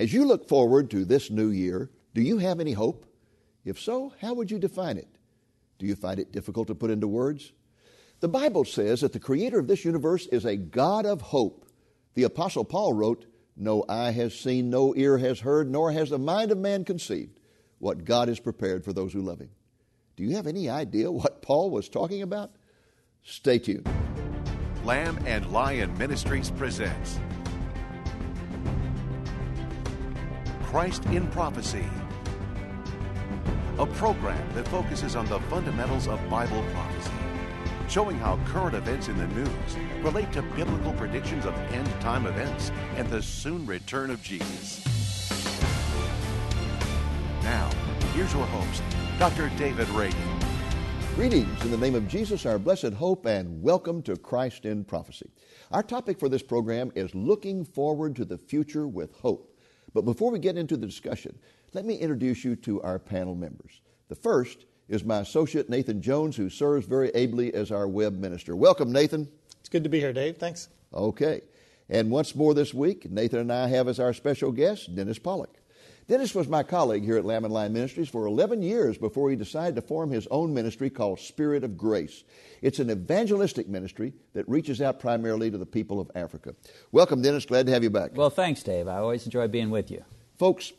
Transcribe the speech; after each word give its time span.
As 0.00 0.14
you 0.14 0.24
look 0.24 0.48
forward 0.48 0.90
to 0.92 1.04
this 1.04 1.30
new 1.30 1.50
year, 1.50 1.90
do 2.14 2.22
you 2.22 2.38
have 2.38 2.58
any 2.58 2.72
hope? 2.72 3.04
If 3.66 3.78
so, 3.78 4.14
how 4.18 4.32
would 4.32 4.50
you 4.50 4.58
define 4.58 4.96
it? 4.96 5.18
Do 5.78 5.84
you 5.84 5.94
find 5.94 6.18
it 6.18 6.32
difficult 6.32 6.68
to 6.68 6.74
put 6.74 6.90
into 6.90 7.06
words? 7.06 7.52
The 8.20 8.28
Bible 8.28 8.64
says 8.64 9.02
that 9.02 9.12
the 9.12 9.20
creator 9.20 9.58
of 9.58 9.66
this 9.66 9.84
universe 9.84 10.26
is 10.28 10.46
a 10.46 10.56
God 10.56 11.04
of 11.04 11.20
hope. 11.20 11.66
The 12.14 12.22
Apostle 12.22 12.64
Paul 12.64 12.94
wrote, 12.94 13.26
No 13.58 13.84
eye 13.90 14.12
has 14.12 14.34
seen, 14.34 14.70
no 14.70 14.94
ear 14.96 15.18
has 15.18 15.40
heard, 15.40 15.70
nor 15.70 15.92
has 15.92 16.08
the 16.08 16.18
mind 16.18 16.50
of 16.50 16.56
man 16.56 16.86
conceived 16.86 17.38
what 17.78 18.06
God 18.06 18.28
has 18.28 18.40
prepared 18.40 18.82
for 18.86 18.94
those 18.94 19.12
who 19.12 19.20
love 19.20 19.40
him. 19.40 19.50
Do 20.16 20.22
you 20.22 20.34
have 20.36 20.46
any 20.46 20.70
idea 20.70 21.12
what 21.12 21.42
Paul 21.42 21.68
was 21.68 21.90
talking 21.90 22.22
about? 22.22 22.52
Stay 23.22 23.58
tuned. 23.58 23.86
Lamb 24.82 25.18
and 25.26 25.52
Lion 25.52 25.96
Ministries 25.98 26.50
presents 26.52 27.20
Christ 30.70 31.04
in 31.06 31.26
Prophecy, 31.32 31.84
a 33.80 33.86
program 33.86 34.54
that 34.54 34.68
focuses 34.68 35.16
on 35.16 35.26
the 35.26 35.40
fundamentals 35.50 36.06
of 36.06 36.20
Bible 36.30 36.64
prophecy, 36.72 37.10
showing 37.88 38.16
how 38.16 38.38
current 38.46 38.76
events 38.76 39.08
in 39.08 39.18
the 39.18 39.26
news 39.26 39.76
relate 40.00 40.30
to 40.30 40.42
biblical 40.42 40.92
predictions 40.92 41.44
of 41.44 41.56
end 41.72 41.90
time 42.00 42.24
events 42.24 42.70
and 42.94 43.08
the 43.08 43.20
soon 43.20 43.66
return 43.66 44.12
of 44.12 44.22
Jesus. 44.22 44.86
Now, 47.42 47.68
here's 48.14 48.32
your 48.32 48.46
host, 48.46 48.84
Dr. 49.18 49.50
David 49.58 49.88
Reagan. 49.88 50.38
Greetings 51.16 51.64
in 51.64 51.72
the 51.72 51.78
name 51.78 51.96
of 51.96 52.06
Jesus, 52.06 52.46
our 52.46 52.60
blessed 52.60 52.92
hope, 52.92 53.26
and 53.26 53.60
welcome 53.60 54.02
to 54.02 54.14
Christ 54.14 54.66
in 54.66 54.84
Prophecy. 54.84 55.32
Our 55.72 55.82
topic 55.82 56.20
for 56.20 56.28
this 56.28 56.44
program 56.44 56.92
is 56.94 57.12
looking 57.12 57.64
forward 57.64 58.14
to 58.14 58.24
the 58.24 58.38
future 58.38 58.86
with 58.86 59.12
hope. 59.16 59.49
But 59.92 60.04
before 60.04 60.30
we 60.30 60.38
get 60.38 60.56
into 60.56 60.76
the 60.76 60.86
discussion, 60.86 61.38
let 61.72 61.84
me 61.84 61.96
introduce 61.96 62.44
you 62.44 62.56
to 62.56 62.82
our 62.82 62.98
panel 62.98 63.34
members. 63.34 63.80
The 64.08 64.14
first 64.14 64.66
is 64.88 65.04
my 65.04 65.20
associate, 65.20 65.68
Nathan 65.70 66.02
Jones, 66.02 66.36
who 66.36 66.48
serves 66.48 66.86
very 66.86 67.10
ably 67.14 67.54
as 67.54 67.70
our 67.70 67.86
web 67.86 68.18
minister. 68.18 68.56
Welcome, 68.56 68.92
Nathan. 68.92 69.28
It's 69.60 69.68
good 69.68 69.84
to 69.84 69.90
be 69.90 70.00
here, 70.00 70.12
Dave. 70.12 70.36
Thanks. 70.36 70.68
Okay. 70.92 71.42
And 71.88 72.10
once 72.10 72.34
more 72.34 72.54
this 72.54 72.74
week, 72.74 73.10
Nathan 73.10 73.40
and 73.40 73.52
I 73.52 73.68
have 73.68 73.88
as 73.88 74.00
our 74.00 74.12
special 74.12 74.52
guest 74.52 74.94
Dennis 74.94 75.18
Pollock. 75.18 75.59
Dennis 76.10 76.34
was 76.34 76.48
my 76.48 76.64
colleague 76.64 77.04
here 77.04 77.18
at 77.18 77.24
Lamb 77.24 77.44
and 77.44 77.54
Lion 77.54 77.72
Ministries 77.72 78.08
for 78.08 78.26
11 78.26 78.62
years 78.62 78.98
before 78.98 79.30
he 79.30 79.36
decided 79.36 79.76
to 79.76 79.80
form 79.80 80.10
his 80.10 80.26
own 80.32 80.52
ministry 80.52 80.90
called 80.90 81.20
Spirit 81.20 81.62
of 81.62 81.78
Grace. 81.78 82.24
It's 82.62 82.80
an 82.80 82.90
evangelistic 82.90 83.68
ministry 83.68 84.12
that 84.32 84.48
reaches 84.48 84.82
out 84.82 84.98
primarily 84.98 85.52
to 85.52 85.56
the 85.56 85.64
people 85.64 86.00
of 86.00 86.10
Africa. 86.16 86.56
Welcome, 86.90 87.22
Dennis. 87.22 87.46
Glad 87.46 87.66
to 87.66 87.72
have 87.72 87.84
you 87.84 87.90
back. 87.90 88.16
Well, 88.16 88.28
thanks, 88.28 88.60
Dave. 88.64 88.88
I 88.88 88.96
always 88.96 89.24
enjoy 89.24 89.46
being 89.46 89.70
with 89.70 89.88
you. 89.88 90.04
Folks, 90.36 90.72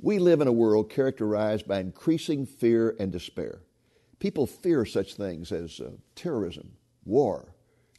we 0.00 0.18
live 0.18 0.40
in 0.40 0.48
a 0.48 0.52
world 0.52 0.88
characterized 0.88 1.68
by 1.68 1.80
increasing 1.80 2.46
fear 2.46 2.96
and 2.98 3.12
despair. 3.12 3.60
People 4.20 4.46
fear 4.46 4.86
such 4.86 5.16
things 5.16 5.52
as 5.52 5.80
uh, 5.80 5.90
terrorism, 6.14 6.72
war, 7.04 7.52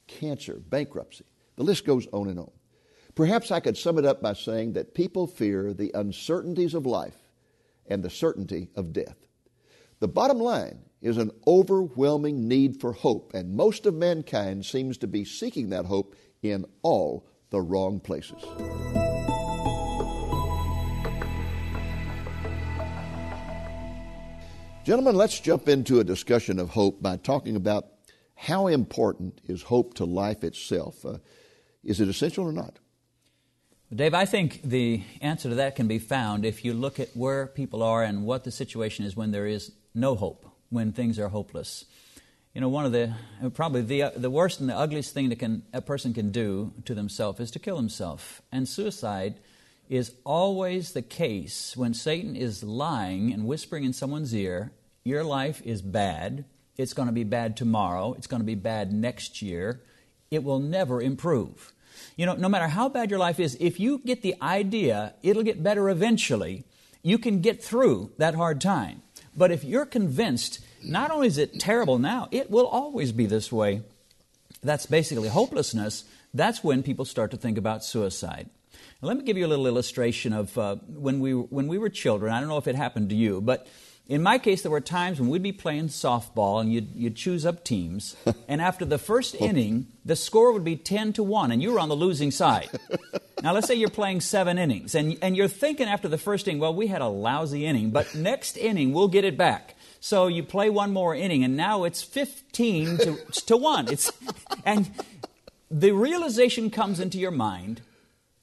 cancer, 0.08 0.56
bankruptcy. 0.56 1.26
The 1.56 1.64
list 1.64 1.86
goes 1.86 2.08
on 2.12 2.30
and 2.30 2.40
on. 2.40 2.52
Perhaps 3.20 3.52
I 3.52 3.60
could 3.60 3.78
sum 3.78 3.98
it 3.98 4.06
up 4.06 4.22
by 4.22 4.32
saying 4.32 4.72
that 4.74 4.94
people 4.94 5.28
fear 5.28 5.74
the 5.74 5.92
uncertainties 5.94 6.74
of 6.74 6.86
life 6.86 7.18
and 7.86 8.02
the 8.02 8.10
certainty 8.10 8.70
of 8.78 8.94
death. 8.94 9.18
The 10.00 10.08
bottom 10.08 10.40
line 10.40 10.86
is 11.02 11.18
an 11.18 11.32
overwhelming 11.46 12.48
need 12.48 12.80
for 12.80 12.94
hope, 12.94 13.34
and 13.34 13.58
most 13.58 13.86
of 13.86 13.94
mankind 13.94 14.66
seems 14.66 14.98
to 15.00 15.08
be 15.08 15.26
seeking 15.26 15.72
that 15.72 15.84
hope 15.84 16.16
in 16.42 16.64
all 16.82 17.28
the 17.50 17.60
wrong 17.60 18.00
places. 18.00 18.42
Gentlemen, 24.86 25.16
let's 25.16 25.42
jump 25.42 25.68
into 25.68 26.00
a 26.00 26.06
discussion 26.06 26.58
of 26.58 26.70
hope 26.70 27.02
by 27.02 27.18
talking 27.18 27.58
about 27.58 27.84
how 28.36 28.68
important 28.68 29.42
is 29.44 29.64
hope 29.64 29.96
to 29.96 30.06
life 30.06 30.46
itself. 30.46 31.06
Uh, 31.06 31.18
is 31.84 32.00
it 32.00 32.08
essential 32.08 32.46
or 32.46 32.54
not? 32.54 32.80
Dave, 33.94 34.14
I 34.14 34.26
think 34.26 34.62
the 34.64 35.02
answer 35.20 35.50
to 35.50 35.56
that 35.56 35.76
can 35.76 35.88
be 35.88 35.98
found 35.98 36.46
if 36.46 36.64
you 36.64 36.74
look 36.74 37.00
at 37.00 37.10
where 37.16 37.48
people 37.48 37.82
are 37.82 38.04
and 38.04 38.24
what 38.24 38.44
the 38.44 38.52
situation 38.52 39.04
is 39.04 39.16
when 39.16 39.32
there 39.32 39.48
is 39.48 39.72
no 39.96 40.14
hope, 40.14 40.46
when 40.70 40.92
things 40.92 41.18
are 41.18 41.30
hopeless. 41.30 41.86
You 42.54 42.62
know, 42.62 42.70
one 42.70 42.86
of 42.86 42.92
the 42.92 43.16
probably 43.56 43.82
the 43.82 44.12
the 44.16 44.30
worst 44.30 44.60
and 44.60 44.70
the 44.70 44.78
ugliest 44.78 45.16
thing 45.16 45.30
that 45.30 45.40
can 45.40 45.64
a 45.74 45.82
person 45.82 46.14
can 46.14 46.32
do 46.32 46.72
to 46.86 46.94
themselves 46.94 47.40
is 47.40 47.50
to 47.52 47.60
kill 47.60 47.78
himself. 47.78 48.44
And 48.52 48.70
suicide 48.70 49.40
is 49.90 50.14
always 50.24 50.92
the 50.92 51.02
case 51.02 51.76
when 51.76 51.96
Satan 51.96 52.36
is 52.36 52.64
lying 52.64 53.34
and 53.34 53.48
whispering 53.48 53.86
in 53.86 53.94
someone's 53.94 54.36
ear, 54.36 54.72
your 55.04 55.24
life 55.24 55.64
is 55.66 55.82
bad. 55.82 56.46
It's 56.78 56.94
going 56.94 57.08
to 57.08 57.12
be 57.12 57.24
bad 57.24 57.58
tomorrow. 57.58 58.14
It's 58.14 58.28
going 58.28 58.42
to 58.42 58.46
be 58.46 58.54
bad 58.54 58.94
next 58.94 59.42
year. 59.42 59.82
It 60.30 60.44
will 60.44 60.60
never 60.60 61.02
improve. 61.02 61.74
You 62.20 62.26
know, 62.26 62.36
no 62.36 62.50
matter 62.50 62.68
how 62.68 62.90
bad 62.90 63.10
your 63.10 63.18
life 63.18 63.40
is, 63.40 63.56
if 63.62 63.80
you 63.80 64.00
get 64.00 64.24
the 64.24 64.36
idea 64.42 65.14
it'll 65.24 65.42
get 65.42 65.64
better 65.64 65.90
eventually, 65.90 66.66
you 67.02 67.18
can 67.18 67.40
get 67.40 67.64
through 67.64 68.12
that 68.18 68.36
hard 68.36 68.60
time. 68.60 69.04
But 69.38 69.52
if 69.52 69.64
you're 69.64 69.86
convinced, 69.86 70.60
not 70.84 71.12
only 71.12 71.28
is 71.28 71.38
it 71.38 71.62
terrible 71.62 71.98
now, 71.98 72.28
it 72.30 72.52
will 72.52 72.68
always 72.68 73.14
be 73.14 73.26
this 73.26 73.54
way, 73.54 73.84
that's 74.62 74.86
basically 74.86 75.30
hopelessness. 75.30 76.04
That's 76.34 76.62
when 76.62 76.84
people 76.84 77.06
start 77.06 77.32
to 77.32 77.38
think 77.38 77.58
about 77.58 77.86
suicide. 77.86 78.50
Now, 79.02 79.08
let 79.08 79.16
me 79.16 79.24
give 79.24 79.38
you 79.38 79.46
a 79.46 79.48
little 79.48 79.68
illustration 79.68 80.34
of 80.34 80.58
uh, 80.58 80.76
when, 80.90 81.22
we, 81.22 81.32
when 81.32 81.70
we 81.70 81.78
were 81.78 81.88
children. 81.88 82.34
I 82.34 82.42
don't 82.42 82.50
know 82.50 82.58
if 82.58 82.68
it 82.68 82.76
happened 82.76 83.12
to 83.12 83.16
you, 83.16 83.40
but 83.40 83.66
in 84.10 84.24
my 84.24 84.40
case, 84.40 84.64
there 84.64 84.72
were 84.72 84.82
times 84.82 85.20
when 85.20 85.30
we'd 85.30 85.44
be 85.44 85.52
playing 85.52 85.90
softball 85.90 86.60
and 86.60 86.74
you'd, 86.74 86.96
you'd 86.96 87.16
choose 87.16 87.46
up 87.46 87.64
teams, 87.64 88.16
and 88.48 88.60
after 88.60 88.84
the 88.84 88.98
first 88.98 89.36
inning, 89.36 89.86
the 90.04 90.16
score 90.16 90.52
would 90.52 90.64
be 90.64 90.76
10 90.76 91.14
to 91.14 91.24
1, 91.24 91.52
and 91.52 91.62
you 91.62 91.72
were 91.72 91.80
on 91.80 91.90
the 91.90 91.96
losing 91.96 92.32
side. 92.32 92.70
now, 93.44 93.54
let's 93.54 93.68
say 93.68 93.76
you're 93.76 93.88
playing 93.88 94.22
seven 94.22 94.58
innings, 94.58 94.96
and, 94.96 95.16
and 95.22 95.38
you're 95.38 95.48
thinking 95.48 95.88
after 95.88 96.08
the 96.08 96.18
first 96.18 96.48
inning, 96.48 96.60
well, 96.60 96.74
we 96.74 96.88
had 96.88 97.04
a 97.04 97.08
lousy 97.08 97.68
inning, 97.68 97.92
but 97.92 98.16
next 98.16 98.58
inning, 98.58 98.94
we'll 98.94 99.10
get 99.10 99.26
it 99.26 99.38
back. 99.38 99.76
So 100.00 100.26
you 100.26 100.42
play 100.42 100.72
one 100.72 100.92
more 100.92 101.14
inning, 101.14 101.44
and 101.44 101.56
now 101.56 101.84
it's 101.84 102.02
15 102.02 102.98
to, 102.98 103.16
to 103.46 103.58
1. 103.58 103.90
It's, 103.92 104.12
and 104.66 104.90
the 105.70 105.92
realization 105.92 106.72
comes 106.72 107.00
into 107.00 107.20
your 107.20 107.32
mind 107.32 107.82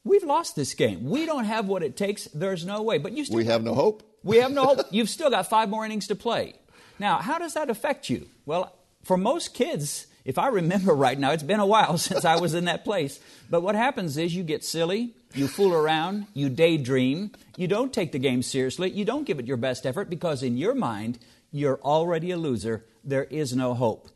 we've 0.07 0.23
lost 0.23 0.57
this 0.57 0.75
game. 0.75 1.05
We 1.05 1.27
don't 1.27 1.45
have 1.45 1.67
what 1.67 1.83
it 1.83 1.97
takes. 1.97 2.27
There's 2.27 2.65
no 2.65 2.83
way. 2.83 2.99
But 2.99 3.13
you 3.13 3.25
still 3.25 3.37
we 3.37 3.47
have 3.47 3.65
no 3.65 3.75
hope. 3.75 4.05
We 4.27 4.39
have 4.39 4.51
no 4.51 4.65
hope. 4.65 4.87
You've 4.91 5.09
still 5.09 5.31
got 5.31 5.49
five 5.49 5.69
more 5.69 5.87
innings 5.87 6.09
to 6.09 6.17
play. 6.17 6.55
Now, 6.99 7.19
how 7.19 7.39
does 7.39 7.55
that 7.55 7.71
affect 7.71 8.11
you? 8.11 8.27
Well, 8.45 8.75
for 9.05 9.17
most 9.17 9.55
kids, 9.55 10.09
if 10.25 10.37
I 10.37 10.49
remember 10.49 10.93
right 10.95 11.17
now, 11.17 11.31
it's 11.31 11.45
been 11.45 11.61
a 11.61 11.67
while 11.67 11.97
since 12.09 12.25
I 12.25 12.41
was 12.41 12.53
in 12.53 12.65
that 12.65 12.85
place. 12.85 13.21
But 13.49 13.63
what 13.63 13.77
happens 13.77 14.17
is 14.17 14.35
you 14.35 14.43
get 14.43 14.65
silly, 14.65 15.15
you 15.33 15.47
fool 15.47 15.73
around, 15.73 16.27
you 16.35 16.49
daydream, 16.49 17.31
you 17.57 17.69
don't 17.69 17.93
take 17.93 18.11
the 18.11 18.19
game 18.19 18.43
seriously, 18.43 18.91
you 18.91 19.05
don't 19.05 19.25
give 19.25 19.39
it 19.39 19.47
your 19.47 19.57
best 19.57 19.87
effort 19.87 20.11
because 20.11 20.43
in 20.43 20.57
your 20.57 20.75
mind, 20.75 21.21
you're 21.53 21.81
already 21.83 22.33
a 22.33 22.37
loser. 22.37 22.85
There 23.05 23.25
is 23.25 23.55
no 23.55 23.75
hope. 23.75 24.09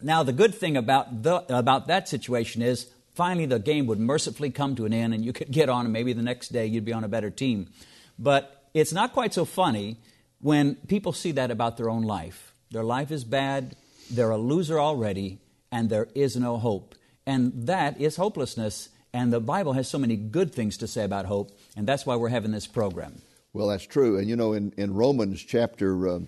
Now, 0.00 0.22
the 0.22 0.32
good 0.32 0.54
thing 0.54 0.76
about, 0.76 1.24
the, 1.24 1.44
about 1.52 1.88
that 1.88 2.08
situation 2.08 2.62
is 2.62 2.88
finally 3.16 3.46
the 3.46 3.58
game 3.58 3.88
would 3.88 3.98
mercifully 3.98 4.50
come 4.50 4.76
to 4.76 4.86
an 4.86 4.94
end 4.94 5.12
and 5.12 5.24
you 5.24 5.32
could 5.32 5.50
get 5.50 5.68
on 5.68 5.86
and 5.86 5.92
maybe 5.92 6.12
the 6.12 6.22
next 6.22 6.50
day 6.52 6.66
you'd 6.66 6.84
be 6.84 6.92
on 6.92 7.02
a 7.02 7.08
better 7.08 7.30
team. 7.30 7.68
But 8.16 8.59
it's 8.74 8.92
not 8.92 9.12
quite 9.12 9.34
so 9.34 9.44
funny 9.44 9.96
when 10.40 10.76
people 10.88 11.12
see 11.12 11.32
that 11.32 11.50
about 11.50 11.76
their 11.76 11.90
own 11.90 12.02
life. 12.02 12.54
Their 12.70 12.84
life 12.84 13.10
is 13.10 13.24
bad, 13.24 13.76
they're 14.10 14.30
a 14.30 14.38
loser 14.38 14.78
already, 14.78 15.38
and 15.72 15.90
there 15.90 16.08
is 16.14 16.36
no 16.36 16.56
hope. 16.56 16.94
And 17.26 17.66
that 17.66 18.00
is 18.00 18.16
hopelessness. 18.16 18.88
And 19.12 19.32
the 19.32 19.40
Bible 19.40 19.72
has 19.72 19.88
so 19.88 19.98
many 19.98 20.16
good 20.16 20.54
things 20.54 20.76
to 20.78 20.86
say 20.86 21.04
about 21.04 21.26
hope, 21.26 21.50
and 21.76 21.86
that's 21.86 22.06
why 22.06 22.16
we're 22.16 22.28
having 22.28 22.52
this 22.52 22.66
program. 22.66 23.22
Well, 23.52 23.68
that's 23.68 23.86
true. 23.86 24.18
And 24.18 24.28
you 24.28 24.36
know, 24.36 24.52
in, 24.52 24.72
in 24.76 24.94
Romans 24.94 25.42
chapter 25.42 26.08
uh, 26.08 26.20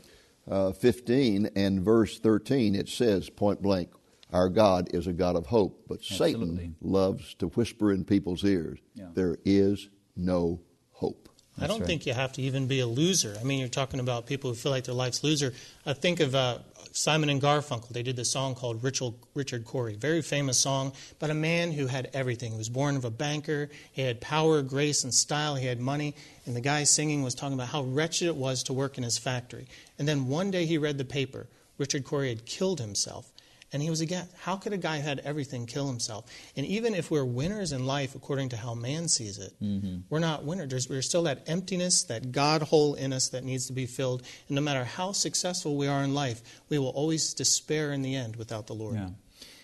uh, 0.50 0.72
15 0.72 1.50
and 1.54 1.80
verse 1.82 2.18
13, 2.18 2.74
it 2.74 2.88
says 2.88 3.30
point 3.30 3.62
blank, 3.62 3.90
Our 4.32 4.48
God 4.48 4.88
is 4.92 5.06
a 5.06 5.12
God 5.12 5.36
of 5.36 5.46
hope, 5.46 5.84
but 5.88 5.98
Absolutely. 5.98 6.56
Satan 6.56 6.76
loves 6.80 7.34
to 7.34 7.46
whisper 7.48 7.92
in 7.92 8.04
people's 8.04 8.44
ears, 8.44 8.80
Yeah. 8.94 9.06
There 9.14 9.38
is 9.44 9.88
no 10.16 10.60
hope. 10.90 11.28
I 11.60 11.66
don't 11.66 11.80
right. 11.80 11.86
think 11.86 12.06
you 12.06 12.14
have 12.14 12.32
to 12.32 12.42
even 12.42 12.66
be 12.66 12.80
a 12.80 12.86
loser. 12.86 13.36
I 13.38 13.44
mean, 13.44 13.60
you're 13.60 13.68
talking 13.68 14.00
about 14.00 14.26
people 14.26 14.50
who 14.50 14.56
feel 14.56 14.72
like 14.72 14.84
their 14.84 14.94
life's 14.94 15.22
loser. 15.22 15.52
I 15.84 15.92
think 15.92 16.20
of 16.20 16.34
uh, 16.34 16.58
Simon 16.92 17.28
and 17.28 17.42
Garfunkel. 17.42 17.90
They 17.90 18.02
did 18.02 18.16
this 18.16 18.30
song 18.30 18.54
called 18.54 18.82
Richard, 18.82 19.12
Richard 19.34 19.64
Cory, 19.64 19.94
very 19.94 20.22
famous 20.22 20.58
song 20.58 20.92
about 21.18 21.30
a 21.30 21.34
man 21.34 21.72
who 21.72 21.86
had 21.86 22.08
everything. 22.14 22.52
He 22.52 22.58
was 22.58 22.70
born 22.70 22.96
of 22.96 23.04
a 23.04 23.10
banker. 23.10 23.68
He 23.92 24.02
had 24.02 24.20
power, 24.20 24.62
grace, 24.62 25.04
and 25.04 25.12
style. 25.12 25.54
He 25.54 25.66
had 25.66 25.78
money. 25.78 26.14
And 26.46 26.56
the 26.56 26.60
guy 26.60 26.84
singing 26.84 27.22
was 27.22 27.34
talking 27.34 27.54
about 27.54 27.68
how 27.68 27.82
wretched 27.82 28.28
it 28.28 28.36
was 28.36 28.62
to 28.64 28.72
work 28.72 28.96
in 28.96 29.04
his 29.04 29.18
factory. 29.18 29.66
And 29.98 30.08
then 30.08 30.28
one 30.28 30.50
day 30.50 30.64
he 30.64 30.78
read 30.78 30.96
the 30.98 31.04
paper. 31.04 31.46
Richard 31.76 32.04
Cory 32.04 32.30
had 32.30 32.46
killed 32.46 32.80
himself. 32.80 33.30
And 33.72 33.82
he 33.82 33.90
was 33.90 34.00
again. 34.00 34.28
How 34.40 34.56
could 34.56 34.72
a 34.72 34.76
guy 34.76 34.98
who 34.98 35.08
had 35.08 35.20
everything 35.20 35.66
kill 35.66 35.86
himself? 35.86 36.26
And 36.56 36.66
even 36.66 36.94
if 36.94 37.10
we're 37.10 37.24
winners 37.24 37.72
in 37.72 37.86
life 37.86 38.14
according 38.14 38.50
to 38.50 38.56
how 38.56 38.74
man 38.74 39.08
sees 39.08 39.38
it, 39.38 39.54
mm-hmm. 39.62 40.00
we're 40.10 40.18
not 40.18 40.44
winners. 40.44 40.68
There's, 40.68 40.86
there's 40.86 41.08
still 41.08 41.22
that 41.24 41.44
emptiness, 41.46 42.02
that 42.04 42.32
God 42.32 42.62
hole 42.62 42.94
in 42.94 43.12
us 43.12 43.28
that 43.30 43.44
needs 43.44 43.66
to 43.66 43.72
be 43.72 43.86
filled. 43.86 44.22
And 44.48 44.54
no 44.56 44.60
matter 44.60 44.84
how 44.84 45.12
successful 45.12 45.76
we 45.76 45.88
are 45.88 46.02
in 46.02 46.14
life, 46.14 46.42
we 46.68 46.78
will 46.78 46.90
always 46.90 47.32
despair 47.34 47.92
in 47.92 48.02
the 48.02 48.14
end 48.14 48.36
without 48.36 48.66
the 48.66 48.74
Lord. 48.74 48.96
Yeah. 48.96 49.08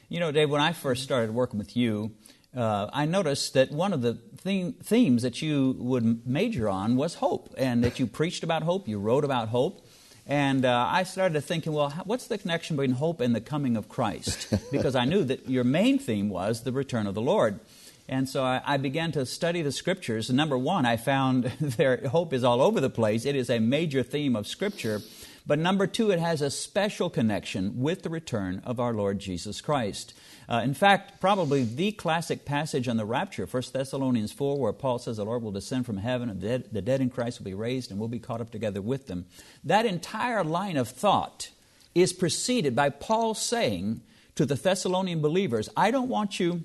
You 0.09 0.21
know, 0.21 0.33
Dave, 0.33 0.49
when 0.49 0.63
I 0.63 0.73
first 0.73 1.03
started 1.03 1.33
working 1.33 1.59
with 1.59 1.77
you, 1.77 2.13
uh, 2.57 2.89
I 2.93 3.05
noticed 3.05 3.55
that 3.55 3.71
one 3.71 3.93
of 3.93 4.01
the 4.01 4.15
theme, 4.39 4.73
themes 4.83 5.23
that 5.23 5.43
you 5.43 5.77
would 5.79 6.27
major 6.27 6.69
on 6.69 6.97
was 6.97 7.15
hope, 7.17 7.55
and 7.59 7.85
that 7.85 7.99
you 7.99 8.07
preached 8.07 8.43
about 8.43 8.63
hope, 8.63 8.89
you 8.89 8.99
wrote 8.99 9.25
about 9.25 9.49
hope. 9.49 9.87
And 10.29 10.67
uh, 10.67 10.87
I 10.91 11.05
started 11.05 11.41
thinking, 11.41 11.73
well, 11.73 11.91
what's 12.05 12.27
the 12.27 12.37
connection 12.37 12.77
between 12.77 12.97
hope 12.97 13.23
and 13.23 13.35
the 13.35 13.41
coming 13.41 13.77
of 13.77 13.89
Christ? 13.89 14.53
Because 14.71 14.95
I 14.95 15.07
knew 15.07 15.25
that 15.25 15.49
your 15.49 15.65
main 15.65 15.99
theme 15.99 16.29
was 16.29 16.63
the 16.63 16.73
return 16.73 17.07
of 17.07 17.15
the 17.15 17.23
Lord. 17.23 17.59
And 18.07 18.29
so 18.29 18.45
I, 18.45 18.61
I 18.67 18.77
began 18.77 19.13
to 19.13 19.25
study 19.25 19.63
the 19.63 19.73
scriptures. 19.73 20.29
And 20.29 20.37
number 20.37 20.59
one, 20.59 20.85
I 20.85 20.99
found 20.99 21.45
their 21.61 22.07
hope 22.09 22.35
is 22.35 22.45
all 22.45 22.61
over 22.61 22.81
the 22.81 22.91
place. 22.91 23.25
It 23.25 23.37
is 23.37 23.49
a 23.49 23.59
major 23.59 24.03
theme 24.03 24.37
of 24.37 24.47
Scripture. 24.47 25.01
But 25.49 25.59
number 25.59 25.87
two, 25.87 26.11
it 26.11 26.19
has 26.19 26.43
a 26.43 26.51
special 26.51 27.09
connection 27.09 27.81
with 27.81 28.03
the 28.03 28.11
return 28.11 28.61
of 28.67 28.79
our 28.79 28.93
Lord 28.93 29.19
Jesus 29.19 29.63
Christ. 29.63 30.13
Uh, 30.47 30.61
in 30.63 30.75
fact, 30.75 31.23
probably 31.23 31.65
the 31.65 31.93
classic 31.93 32.45
passage 32.45 32.87
on 32.87 32.99
the 32.99 33.07
rapture, 33.07 33.47
1 33.47 33.63
Thessalonians 33.73 34.31
4, 34.31 34.59
where 34.59 34.75
Paul 34.75 34.99
says 34.99 35.17
the 35.17 35.25
Lord 35.25 35.43
will 35.43 35.51
descend 35.51 35.87
from 35.87 35.97
heaven 35.97 36.29
and 36.29 36.39
the 36.39 36.47
dead, 36.47 36.65
the 36.71 36.83
dead 36.83 37.01
in 37.01 37.09
Christ 37.09 37.39
will 37.39 37.47
be 37.47 37.55
raised 37.55 37.91
and 37.91 37.99
we'll 37.99 38.11
be 38.11 38.19
caught 38.19 38.43
up 38.43 38.51
together 38.51 38.83
with 38.83 39.07
them. 39.07 39.25
That 39.65 39.87
entire 39.87 40.45
line 40.45 40.77
of 40.77 40.87
thought 40.87 41.49
is 41.95 42.13
preceded 42.13 42.77
by 42.77 42.91
Paul 42.91 43.33
saying 43.33 44.03
to 44.35 44.45
the 44.45 44.55
Thessalonian 44.55 45.23
believers, 45.23 45.71
I 45.75 45.91
don't 45.91 46.11
want 46.11 46.39
you 46.39 46.63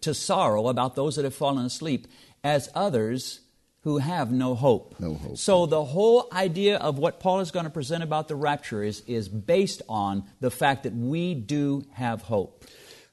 to 0.00 0.14
sorrow 0.14 0.68
about 0.68 0.94
those 0.94 1.16
that 1.16 1.26
have 1.26 1.34
fallen 1.34 1.66
asleep 1.66 2.06
as 2.42 2.70
others 2.74 3.40
who 3.86 3.98
have 3.98 4.32
no 4.32 4.56
hope. 4.56 4.96
No 4.98 5.14
hope. 5.14 5.38
So 5.38 5.64
the 5.66 5.84
whole 5.84 6.26
idea 6.32 6.76
of 6.76 6.98
what 6.98 7.20
Paul 7.20 7.38
is 7.38 7.52
going 7.52 7.66
to 7.66 7.70
present 7.70 8.02
about 8.02 8.26
the 8.26 8.34
rapture 8.34 8.82
is, 8.82 9.00
is 9.06 9.28
based 9.28 9.80
on 9.88 10.24
the 10.40 10.50
fact 10.50 10.82
that 10.82 10.92
we 10.92 11.34
do 11.34 11.84
have 11.92 12.22
hope. 12.22 12.64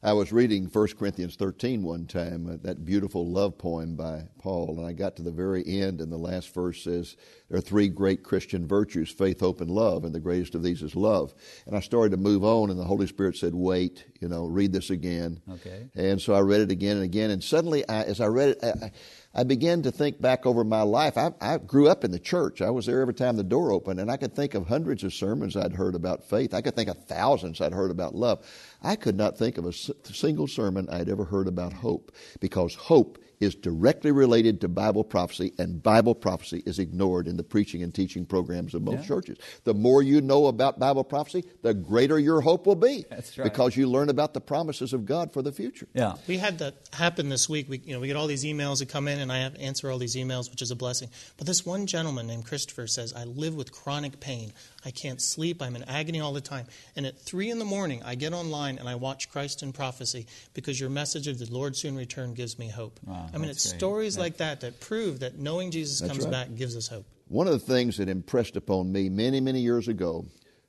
I 0.01 0.13
was 0.13 0.31
reading 0.31 0.65
1 0.65 0.87
Corinthians 0.97 1.35
13 1.35 1.83
one 1.83 2.07
time, 2.07 2.49
uh, 2.49 2.57
that 2.63 2.83
beautiful 2.83 3.27
love 3.29 3.59
poem 3.59 3.95
by 3.95 4.23
Paul, 4.43 4.75
and 4.77 4.85
I 4.85 4.91
got 4.91 5.15
to 5.15 5.23
the 5.23 5.31
very 5.31 5.65
end, 5.65 6.01
and 6.01 6.11
the 6.11 6.17
last 6.17 6.53
verse 6.53 6.83
says, 6.83 7.15
There 7.47 7.57
are 7.57 7.61
three 7.61 7.87
great 7.87 8.23
Christian 8.23 8.67
virtues 8.67 9.09
faith, 9.09 9.39
hope, 9.39 9.61
and 9.61 9.71
love, 9.71 10.03
and 10.03 10.13
the 10.13 10.19
greatest 10.19 10.53
of 10.53 10.61
these 10.61 10.81
is 10.81 10.97
love. 10.97 11.33
And 11.65 11.77
I 11.77 11.79
started 11.79 12.09
to 12.11 12.17
move 12.17 12.43
on, 12.43 12.69
and 12.69 12.77
the 12.77 12.83
Holy 12.83 13.07
Spirit 13.07 13.37
said, 13.37 13.55
Wait, 13.55 14.03
you 14.19 14.27
know, 14.27 14.45
read 14.45 14.73
this 14.73 14.89
again. 14.89 15.39
Okay. 15.49 15.87
And 15.95 16.21
so 16.21 16.33
I 16.33 16.41
read 16.41 16.59
it 16.59 16.71
again 16.71 16.97
and 16.97 17.05
again, 17.05 17.31
and 17.31 17.41
suddenly, 17.41 17.87
I, 17.87 18.03
as 18.03 18.19
I 18.19 18.25
read 18.25 18.49
it, 18.49 18.59
I, 18.61 18.91
I 19.33 19.43
began 19.43 19.81
to 19.83 19.91
think 19.91 20.19
back 20.19 20.45
over 20.45 20.65
my 20.65 20.81
life. 20.81 21.17
I, 21.17 21.31
I, 21.39 21.57
grew 21.57 21.87
up 21.87 22.03
in 22.03 22.11
the 22.11 22.19
church. 22.19 22.61
I 22.61 22.69
was 22.69 22.85
there 22.85 22.99
every 22.99 23.13
time 23.13 23.37
the 23.37 23.43
door 23.45 23.71
opened, 23.71 24.01
and 24.01 24.11
I 24.11 24.17
could 24.17 24.35
think 24.35 24.55
of 24.55 24.67
hundreds 24.67 25.05
of 25.05 25.13
sermons 25.13 25.55
I'd 25.55 25.71
heard 25.71 25.95
about 25.95 26.29
faith. 26.29 26.53
I 26.53 26.59
could 26.59 26.75
think 26.75 26.89
of 26.89 27.05
thousands 27.05 27.61
I'd 27.61 27.71
heard 27.71 27.91
about 27.91 28.13
love. 28.13 28.45
I 28.81 28.97
could 28.97 29.15
not 29.15 29.37
think 29.37 29.57
of 29.57 29.65
a 29.65 29.71
single 29.71 30.47
sermon 30.47 30.89
I'd 30.91 31.07
ever 31.07 31.23
heard 31.23 31.47
about 31.47 31.71
hope 31.71 32.11
because 32.41 32.75
hope 32.75 33.19
is 33.43 33.55
directly 33.55 34.11
related 34.11 34.61
to 34.61 34.67
Bible 34.67 35.03
prophecy, 35.03 35.53
and 35.57 35.81
Bible 35.81 36.15
prophecy 36.15 36.63
is 36.65 36.79
ignored 36.79 37.27
in 37.27 37.37
the 37.37 37.43
preaching 37.43 37.83
and 37.83 37.93
teaching 37.93 38.25
programs 38.25 38.73
of 38.73 38.81
most 38.81 39.01
yeah. 39.01 39.07
churches. 39.07 39.37
The 39.63 39.73
more 39.73 40.01
you 40.01 40.21
know 40.21 40.47
about 40.47 40.79
Bible 40.79 41.03
prophecy, 41.03 41.43
the 41.61 41.73
greater 41.73 42.19
your 42.19 42.41
hope 42.41 42.65
will 42.65 42.75
be. 42.75 43.05
That's 43.09 43.37
right. 43.37 43.43
Because 43.43 43.75
you 43.75 43.87
learn 43.87 44.09
about 44.09 44.33
the 44.33 44.41
promises 44.41 44.93
of 44.93 45.05
God 45.05 45.33
for 45.33 45.41
the 45.41 45.51
future. 45.51 45.87
Yeah. 45.93 46.15
We 46.27 46.37
had 46.37 46.59
that 46.59 46.75
happen 46.93 47.29
this 47.29 47.47
week. 47.49 47.69
We, 47.69 47.81
you 47.85 47.93
know, 47.93 47.99
we 47.99 48.07
get 48.07 48.15
all 48.15 48.27
these 48.27 48.43
emails 48.43 48.79
that 48.79 48.89
come 48.89 49.07
in, 49.07 49.19
and 49.19 49.31
I 49.31 49.39
have 49.39 49.55
to 49.55 49.61
answer 49.61 49.91
all 49.91 49.97
these 49.97 50.15
emails, 50.15 50.49
which 50.49 50.61
is 50.61 50.71
a 50.71 50.75
blessing. 50.75 51.09
But 51.37 51.47
this 51.47 51.65
one 51.65 51.85
gentleman 51.85 52.27
named 52.27 52.45
Christopher 52.45 52.87
says, 52.87 53.13
I 53.13 53.25
live 53.25 53.55
with 53.55 53.71
chronic 53.71 54.19
pain. 54.19 54.53
I 54.85 54.91
can't 54.91 55.21
sleep. 55.21 55.61
I'm 55.61 55.75
in 55.75 55.83
agony 55.83 56.19
all 56.19 56.33
the 56.33 56.41
time. 56.41 56.65
And 56.95 57.05
at 57.05 57.17
3 57.17 57.49
in 57.49 57.59
the 57.59 57.65
morning, 57.65 58.01
I 58.03 58.15
get 58.15 58.33
online 58.33 58.77
and 58.77 58.87
I 58.89 58.95
watch 58.95 59.29
Christ 59.29 59.63
in 59.63 59.71
Prophecy 59.71 60.27
because 60.53 60.79
your 60.79 60.89
message 60.89 61.27
of 61.27 61.39
the 61.39 61.51
Lord 61.51 61.75
soon 61.75 61.95
return 61.95 62.33
gives 62.33 62.59
me 62.59 62.67
hope. 62.67 62.99
Wow, 63.05 63.29
I 63.33 63.37
mean, 63.37 63.49
it's 63.49 63.69
great. 63.69 63.79
stories 63.79 64.17
like 64.17 64.37
that 64.37 64.61
that 64.61 64.79
prove 64.79 65.19
that 65.19 65.39
knowing 65.39 65.71
Jesus 65.71 66.05
comes 66.05 66.25
right. 66.25 66.31
back 66.31 66.55
gives 66.55 66.75
us 66.75 66.87
hope. 66.87 67.05
One 67.27 67.47
of 67.47 67.53
the 67.53 67.59
things 67.59 67.97
that 67.97 68.09
impressed 68.09 68.55
upon 68.55 68.91
me 68.91 69.09
many, 69.09 69.39
many 69.39 69.59
years 69.59 69.87
ago, 69.87 70.25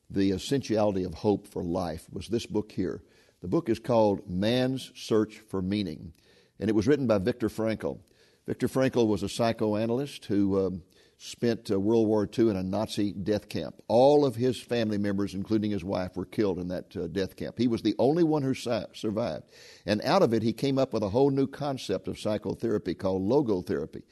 the 0.08 0.30
essentiality 0.30 1.04
of 1.04 1.14
hope 1.14 1.46
for 1.46 1.62
life, 1.62 2.06
was 2.12 2.28
this 2.28 2.46
book 2.46 2.72
here. 2.72 3.02
The 3.42 3.48
book 3.48 3.68
is 3.68 3.78
called 3.78 4.28
Man's 4.30 4.90
Search 4.94 5.40
for 5.50 5.60
Meaning, 5.60 6.12
and 6.58 6.70
it 6.70 6.74
was 6.74 6.86
written 6.86 7.06
by 7.06 7.18
Viktor 7.18 7.48
Frankl. 7.48 7.98
Viktor 8.46 8.68
Frankl 8.68 9.06
was 9.06 9.22
a 9.22 9.28
psychoanalyst 9.28 10.26
who 10.26 10.66
um, 10.66 10.82
spent 11.16 11.70
uh, 11.70 11.78
World 11.78 12.06
War 12.06 12.28
II 12.36 12.50
in 12.50 12.56
a 12.56 12.62
Nazi 12.62 13.12
death 13.12 13.48
camp. 13.48 13.76
All 13.88 14.24
of 14.24 14.36
his 14.36 14.60
family 14.60 14.98
members, 14.98 15.34
including 15.34 15.70
his 15.70 15.84
wife, 15.84 16.16
were 16.16 16.24
killed 16.24 16.58
in 16.58 16.68
that 16.68 16.96
uh, 16.96 17.06
death 17.06 17.36
camp. 17.36 17.58
He 17.58 17.68
was 17.68 17.82
the 17.82 17.94
only 17.98 18.24
one 18.24 18.42
who 18.42 18.54
survived. 18.54 19.44
And 19.86 20.02
out 20.02 20.22
of 20.22 20.34
it, 20.34 20.42
he 20.42 20.52
came 20.52 20.78
up 20.78 20.92
with 20.92 21.02
a 21.02 21.10
whole 21.10 21.30
new 21.30 21.46
concept 21.46 22.08
of 22.08 22.18
psychotherapy 22.18 22.94
called 22.94 23.22
logotherapy. 23.22 24.02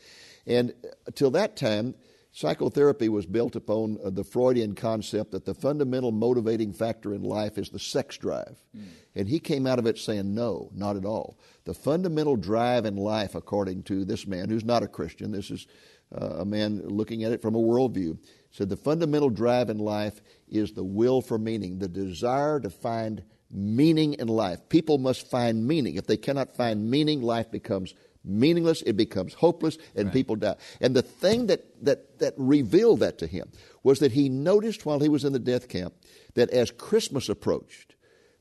And 0.46 0.72
uh, 0.84 1.10
till 1.14 1.30
that 1.32 1.56
time, 1.56 1.94
psychotherapy 2.32 3.08
was 3.08 3.26
built 3.26 3.56
upon 3.56 3.98
uh, 4.02 4.10
the 4.10 4.24
Freudian 4.24 4.74
concept 4.74 5.32
that 5.32 5.44
the 5.44 5.54
fundamental 5.54 6.12
motivating 6.12 6.72
factor 6.72 7.12
in 7.12 7.22
life 7.22 7.58
is 7.58 7.68
the 7.68 7.78
sex 7.78 8.16
drive. 8.16 8.56
Mm. 8.76 8.84
And 9.14 9.28
he 9.28 9.38
came 9.38 9.66
out 9.66 9.78
of 9.78 9.86
it 9.86 9.98
saying, 9.98 10.34
no, 10.34 10.70
not 10.74 10.96
at 10.96 11.04
all. 11.04 11.38
The 11.64 11.74
fundamental 11.74 12.36
drive 12.36 12.86
in 12.86 12.96
life, 12.96 13.34
according 13.34 13.82
to 13.84 14.04
this 14.04 14.26
man, 14.26 14.48
who's 14.48 14.64
not 14.64 14.82
a 14.82 14.88
Christian, 14.88 15.32
this 15.32 15.50
is 15.50 15.66
uh, 16.14 16.36
a 16.40 16.44
man 16.44 16.82
looking 16.84 17.24
at 17.24 17.32
it 17.32 17.42
from 17.42 17.54
a 17.54 17.58
worldview, 17.58 18.18
said 18.50 18.68
the 18.68 18.76
fundamental 18.76 19.30
drive 19.30 19.70
in 19.70 19.78
life 19.78 20.20
is 20.48 20.72
the 20.72 20.84
will 20.84 21.22
for 21.22 21.38
meaning, 21.38 21.78
the 21.78 21.88
desire 21.88 22.60
to 22.60 22.70
find 22.70 23.22
meaning 23.50 24.14
in 24.14 24.28
life. 24.28 24.68
People 24.68 24.98
must 24.98 25.30
find 25.30 25.66
meaning. 25.66 25.96
If 25.96 26.06
they 26.06 26.16
cannot 26.16 26.56
find 26.56 26.90
meaning, 26.90 27.22
life 27.22 27.50
becomes 27.50 27.94
meaningless, 28.24 28.82
it 28.82 28.96
becomes 28.96 29.34
hopeless, 29.34 29.78
and 29.96 30.06
right. 30.06 30.12
people 30.12 30.36
die. 30.36 30.56
And 30.80 30.94
the 30.94 31.02
thing 31.02 31.46
that, 31.46 31.64
that, 31.84 32.18
that 32.20 32.34
revealed 32.36 33.00
that 33.00 33.18
to 33.18 33.26
him 33.26 33.50
was 33.82 33.98
that 33.98 34.12
he 34.12 34.28
noticed 34.28 34.86
while 34.86 35.00
he 35.00 35.08
was 35.08 35.24
in 35.24 35.32
the 35.32 35.38
death 35.38 35.68
camp 35.68 35.94
that 36.34 36.50
as 36.50 36.70
Christmas 36.70 37.28
approached, 37.28 37.94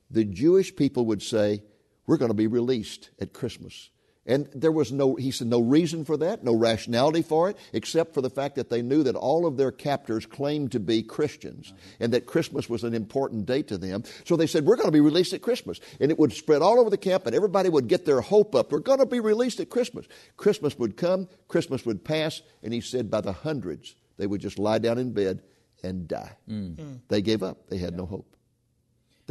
the 0.09 0.23
Jewish 0.25 0.75
people 0.75 1.05
would 1.07 1.21
say, 1.21 1.63
We're 2.05 2.17
going 2.17 2.29
to 2.29 2.35
be 2.35 2.47
released 2.47 3.09
at 3.19 3.33
Christmas. 3.33 3.89
And 4.25 4.47
there 4.53 4.71
was 4.71 4.91
no, 4.91 5.15
he 5.15 5.31
said, 5.31 5.47
no 5.47 5.59
reason 5.59 6.05
for 6.05 6.15
that, 6.17 6.43
no 6.43 6.53
rationality 6.53 7.23
for 7.23 7.49
it, 7.49 7.57
except 7.73 8.13
for 8.13 8.21
the 8.21 8.29
fact 8.29 8.55
that 8.55 8.69
they 8.69 8.83
knew 8.83 9.01
that 9.03 9.15
all 9.15 9.47
of 9.47 9.57
their 9.57 9.71
captors 9.71 10.27
claimed 10.27 10.71
to 10.73 10.79
be 10.79 11.01
Christians 11.01 11.73
and 11.99 12.13
that 12.13 12.27
Christmas 12.27 12.69
was 12.69 12.83
an 12.83 12.93
important 12.93 13.47
date 13.47 13.67
to 13.69 13.79
them. 13.79 14.03
So 14.25 14.35
they 14.35 14.45
said, 14.45 14.65
We're 14.65 14.75
going 14.75 14.87
to 14.87 14.91
be 14.91 15.01
released 15.01 15.33
at 15.33 15.41
Christmas. 15.41 15.79
And 15.99 16.11
it 16.11 16.19
would 16.19 16.33
spread 16.33 16.61
all 16.61 16.79
over 16.79 16.91
the 16.91 16.97
camp, 16.97 17.25
and 17.25 17.35
everybody 17.35 17.69
would 17.69 17.87
get 17.87 18.05
their 18.05 18.21
hope 18.21 18.53
up. 18.53 18.71
We're 18.71 18.79
going 18.79 18.99
to 18.99 19.07
be 19.07 19.19
released 19.19 19.59
at 19.59 19.69
Christmas. 19.69 20.05
Christmas 20.37 20.77
would 20.77 20.97
come, 20.97 21.27
Christmas 21.47 21.83
would 21.85 22.05
pass, 22.05 22.43
and 22.61 22.73
he 22.73 22.81
said, 22.81 23.09
by 23.09 23.21
the 23.21 23.33
hundreds, 23.33 23.95
they 24.17 24.27
would 24.27 24.41
just 24.41 24.59
lie 24.59 24.77
down 24.77 24.99
in 24.99 25.13
bed 25.13 25.41
and 25.81 26.07
die. 26.07 26.37
Mm. 26.47 26.75
Mm. 26.75 26.99
They 27.07 27.23
gave 27.23 27.41
up, 27.41 27.69
they 27.69 27.77
had 27.77 27.93
yeah. 27.93 27.97
no 27.97 28.05
hope. 28.05 28.35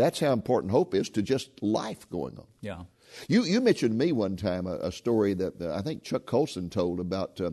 That's 0.01 0.19
how 0.19 0.33
important 0.33 0.73
hope 0.73 0.95
is 0.95 1.11
to 1.11 1.23
just 1.23 1.63
life 1.63 2.09
going 2.09 2.39
on. 2.39 2.47
Yeah. 2.63 2.83
You, 3.29 3.45
you 3.45 3.61
mentioned 3.61 3.93
to 3.93 3.99
me 3.99 4.13
one 4.13 4.37
time 4.37 4.67
a, 4.67 4.77
a 4.77 4.93
story 4.93 5.35
that 5.35 5.61
uh, 5.61 5.75
I 5.75 5.83
think 5.83 6.05
Chuck 6.05 6.25
Colson 6.25 6.71
told 6.71 7.01
about 7.01 7.39
uh, 7.39 7.51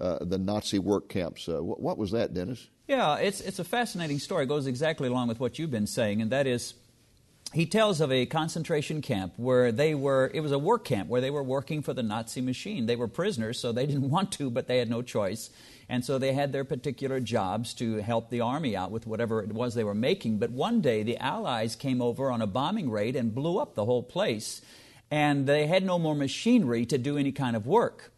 uh, 0.00 0.24
the 0.24 0.38
Nazi 0.38 0.78
work 0.78 1.10
camps. 1.10 1.46
Uh, 1.46 1.62
what, 1.62 1.80
what, 1.80 1.98
was 1.98 2.12
that, 2.12 2.32
Dennis? 2.32 2.68
Yeah, 2.88 3.16
it's, 3.16 3.40
it's 3.40 3.58
a 3.58 3.64
fascinating 3.64 4.18
story. 4.18 4.44
It 4.44 4.48
goes 4.48 4.66
exactly 4.66 5.08
along 5.08 5.28
with 5.28 5.40
what 5.40 5.58
you've 5.58 5.70
been 5.70 5.86
saying, 5.86 6.22
and 6.22 6.30
that 6.32 6.46
is 6.46 6.74
he 7.52 7.66
tells 7.66 8.00
of 8.00 8.12
a 8.12 8.26
concentration 8.26 9.02
camp 9.02 9.32
where 9.36 9.72
they 9.72 9.94
were, 9.94 10.30
it 10.32 10.40
was 10.40 10.52
a 10.52 10.58
work 10.58 10.84
camp 10.84 11.08
where 11.08 11.20
they 11.20 11.30
were 11.30 11.42
working 11.42 11.82
for 11.82 11.92
the 11.92 12.02
Nazi 12.02 12.40
machine. 12.40 12.86
They 12.86 12.96
were 12.96 13.08
prisoners, 13.08 13.58
so 13.58 13.72
they 13.72 13.86
didn't 13.86 14.10
want 14.10 14.32
to, 14.32 14.50
but 14.50 14.68
they 14.68 14.78
had 14.78 14.88
no 14.88 15.02
choice. 15.02 15.50
And 15.88 16.04
so 16.04 16.18
they 16.18 16.32
had 16.32 16.52
their 16.52 16.64
particular 16.64 17.18
jobs 17.18 17.74
to 17.74 17.96
help 17.96 18.30
the 18.30 18.40
army 18.40 18.76
out 18.76 18.92
with 18.92 19.06
whatever 19.06 19.42
it 19.42 19.52
was 19.52 19.74
they 19.74 19.82
were 19.82 19.94
making. 19.94 20.38
But 20.38 20.50
one 20.50 20.80
day 20.80 21.02
the 21.02 21.18
Allies 21.18 21.74
came 21.74 22.00
over 22.00 22.30
on 22.30 22.40
a 22.40 22.46
bombing 22.46 22.90
raid 22.90 23.16
and 23.16 23.34
blew 23.34 23.58
up 23.58 23.74
the 23.74 23.84
whole 23.84 24.04
place 24.04 24.62
and 25.10 25.46
they 25.46 25.66
had 25.66 25.84
no 25.84 25.98
more 25.98 26.14
machinery 26.14 26.86
to 26.86 26.96
do 26.96 27.18
any 27.18 27.32
kind 27.32 27.56
of 27.56 27.66
work. 27.66 28.12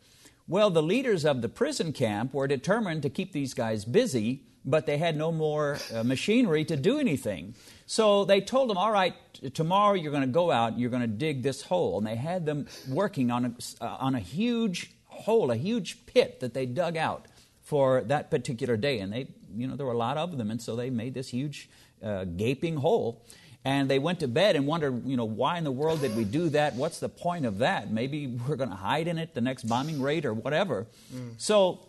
Well, 0.46 0.70
the 0.70 0.82
leaders 0.82 1.24
of 1.24 1.40
the 1.40 1.48
prison 1.48 1.92
camp 1.92 2.34
were 2.34 2.46
determined 2.46 3.02
to 3.02 3.10
keep 3.10 3.32
these 3.32 3.54
guys 3.54 3.84
busy, 3.84 4.42
but 4.64 4.86
they 4.86 4.98
had 4.98 5.16
no 5.16 5.32
more 5.32 5.78
uh, 5.92 6.04
machinery 6.04 6.64
to 6.64 6.76
do 6.76 6.98
anything. 6.98 7.54
So 7.86 8.24
they 8.24 8.40
told 8.40 8.70
them, 8.70 8.78
all 8.78 8.92
right, 8.92 9.14
tomorrow 9.54 9.94
you're 9.94 10.12
going 10.12 10.22
to 10.22 10.28
go 10.28 10.50
out 10.50 10.72
and 10.72 10.80
you're 10.80 10.90
going 10.90 11.02
to 11.02 11.08
dig 11.08 11.42
this 11.42 11.62
hole. 11.62 11.98
And 11.98 12.06
they 12.06 12.16
had 12.16 12.46
them 12.46 12.66
working 12.88 13.30
on 13.30 13.44
a, 13.44 13.84
uh, 13.84 13.96
on 13.98 14.14
a 14.14 14.20
huge 14.20 14.92
hole, 15.06 15.50
a 15.50 15.56
huge 15.56 16.06
pit 16.06 16.40
that 16.40 16.54
they 16.54 16.66
dug 16.66 16.96
out 16.96 17.26
for 17.60 18.02
that 18.02 18.30
particular 18.30 18.76
day. 18.76 19.00
And 19.00 19.12
they, 19.12 19.28
you 19.54 19.66
know, 19.66 19.76
there 19.76 19.86
were 19.86 19.92
a 19.92 19.98
lot 19.98 20.16
of 20.16 20.38
them, 20.38 20.50
and 20.50 20.60
so 20.62 20.76
they 20.76 20.90
made 20.90 21.14
this 21.14 21.28
huge 21.28 21.68
uh, 22.02 22.24
gaping 22.24 22.76
hole. 22.76 23.24
And 23.64 23.88
they 23.88 24.00
went 24.00 24.20
to 24.20 24.28
bed 24.28 24.56
and 24.56 24.66
wondered, 24.66 25.06
you 25.06 25.16
know, 25.16 25.24
why 25.24 25.56
in 25.56 25.62
the 25.62 25.70
world 25.70 26.00
did 26.00 26.16
we 26.16 26.24
do 26.24 26.48
that? 26.48 26.74
What's 26.74 26.98
the 26.98 27.08
point 27.08 27.46
of 27.46 27.58
that? 27.58 27.92
Maybe 27.92 28.26
we're 28.26 28.56
going 28.56 28.70
to 28.70 28.76
hide 28.76 29.06
in 29.06 29.18
it 29.18 29.34
the 29.34 29.40
next 29.40 29.68
bombing 29.68 30.02
raid 30.02 30.24
or 30.24 30.34
whatever. 30.34 30.88
Mm. 31.14 31.34
So 31.38 31.86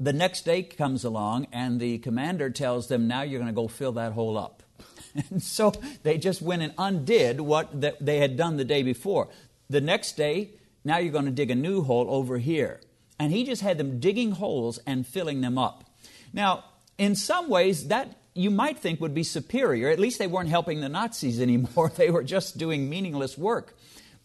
the 0.00 0.12
next 0.14 0.46
day 0.46 0.62
comes 0.62 1.04
along, 1.04 1.46
and 1.52 1.78
the 1.78 1.98
commander 1.98 2.48
tells 2.48 2.88
them, 2.88 3.06
now 3.06 3.20
you're 3.20 3.38
going 3.38 3.52
to 3.52 3.54
go 3.54 3.68
fill 3.68 3.92
that 3.92 4.12
hole 4.12 4.38
up. 4.38 4.62
and 5.30 5.42
so 5.42 5.72
they 6.02 6.16
just 6.16 6.40
went 6.40 6.62
and 6.62 6.72
undid 6.78 7.40
what 7.40 7.68
they 8.00 8.18
had 8.18 8.36
done 8.36 8.56
the 8.56 8.64
day 8.64 8.82
before. 8.82 9.28
The 9.68 9.82
next 9.82 10.16
day, 10.16 10.52
now 10.84 10.96
you're 10.96 11.12
going 11.12 11.26
to 11.26 11.30
dig 11.30 11.50
a 11.50 11.54
new 11.54 11.82
hole 11.82 12.06
over 12.08 12.38
here. 12.38 12.80
And 13.18 13.30
he 13.30 13.44
just 13.44 13.60
had 13.60 13.76
them 13.76 14.00
digging 14.00 14.32
holes 14.32 14.78
and 14.86 15.06
filling 15.06 15.42
them 15.42 15.58
up. 15.58 15.84
Now, 16.32 16.64
in 16.96 17.14
some 17.14 17.50
ways, 17.50 17.88
that 17.88 18.16
you 18.34 18.50
might 18.50 18.78
think 18.78 19.00
would 19.00 19.14
be 19.14 19.22
superior. 19.22 19.90
At 19.90 19.98
least 19.98 20.18
they 20.18 20.26
weren't 20.26 20.48
helping 20.48 20.80
the 20.80 20.88
Nazis 20.88 21.40
anymore, 21.42 21.92
they 21.94 22.10
were 22.10 22.24
just 22.24 22.56
doing 22.56 22.88
meaningless 22.88 23.36
work. 23.36 23.76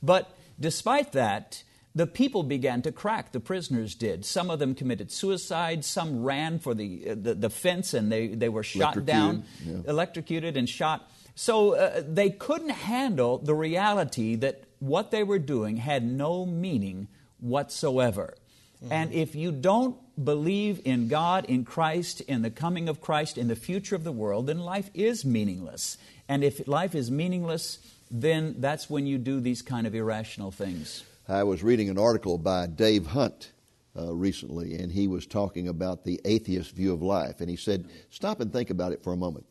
But 0.01 0.31
despite 0.57 1.11
that, 1.11 1.63
the 1.95 2.05
people 2.05 2.43
began 2.43 2.81
to 2.81 2.91
crack, 2.91 3.31
the 3.31 3.39
prisoners 3.39 3.95
did. 3.95 4.25
Some 4.25 4.49
of 4.49 4.59
them 4.59 4.75
committed 4.75 5.11
suicide, 5.11 5.85
some 5.85 6.23
ran 6.23 6.59
for 6.59 6.73
the, 6.73 7.11
uh, 7.11 7.15
the, 7.17 7.33
the, 7.33 7.49
fence 7.49 7.93
and 7.93 8.11
they, 8.11 8.27
they 8.27 8.49
were 8.49 8.63
shot 8.63 9.05
down, 9.05 9.45
yeah. 9.65 9.77
electrocuted 9.87 10.57
and 10.57 10.67
shot. 10.67 11.09
So 11.35 11.75
uh, 11.75 12.03
they 12.05 12.29
couldn't 12.29 12.69
handle 12.69 13.37
the 13.37 13.55
reality 13.55 14.35
that 14.35 14.65
what 14.79 15.11
they 15.11 15.23
were 15.23 15.39
doing 15.39 15.77
had 15.77 16.03
no 16.03 16.45
meaning 16.45 17.07
whatsoever. 17.39 18.35
Mm-hmm. 18.83 18.93
And 18.93 19.13
if 19.13 19.33
you 19.33 19.53
don't 19.53 19.97
believe 20.21 20.81
in 20.83 21.07
God, 21.07 21.45
in 21.45 21.63
Christ, 21.63 22.19
in 22.21 22.41
the 22.41 22.51
coming 22.51 22.89
of 22.89 22.99
Christ, 22.99 23.37
in 23.37 23.47
the 23.47 23.55
future 23.55 23.95
of 23.95 24.03
the 24.03 24.11
world, 24.11 24.47
then 24.47 24.59
life 24.59 24.89
is 24.93 25.23
meaningless. 25.23 25.97
And 26.27 26.43
if 26.43 26.67
life 26.67 26.93
is 26.93 27.09
meaningless, 27.09 27.79
then 28.11 28.55
that's 28.59 28.89
when 28.89 29.07
you 29.07 29.17
do 29.17 29.39
these 29.39 29.61
kind 29.61 29.87
of 29.87 29.95
irrational 29.95 30.51
things. 30.51 31.03
I 31.27 31.43
was 31.43 31.63
reading 31.63 31.89
an 31.89 31.97
article 31.97 32.37
by 32.37 32.67
Dave 32.67 33.07
Hunt 33.07 33.51
uh, 33.97 34.13
recently, 34.13 34.75
and 34.75 34.91
he 34.91 35.07
was 35.07 35.25
talking 35.25 35.67
about 35.67 36.03
the 36.03 36.21
atheist 36.23 36.75
view 36.75 36.93
of 36.93 37.01
life. 37.01 37.41
And 37.41 37.49
he 37.49 37.55
said, 37.55 37.89
Stop 38.09 38.41
and 38.41 38.53
think 38.53 38.69
about 38.69 38.91
it 38.91 39.03
for 39.03 39.11
a 39.11 39.17
moment. 39.17 39.45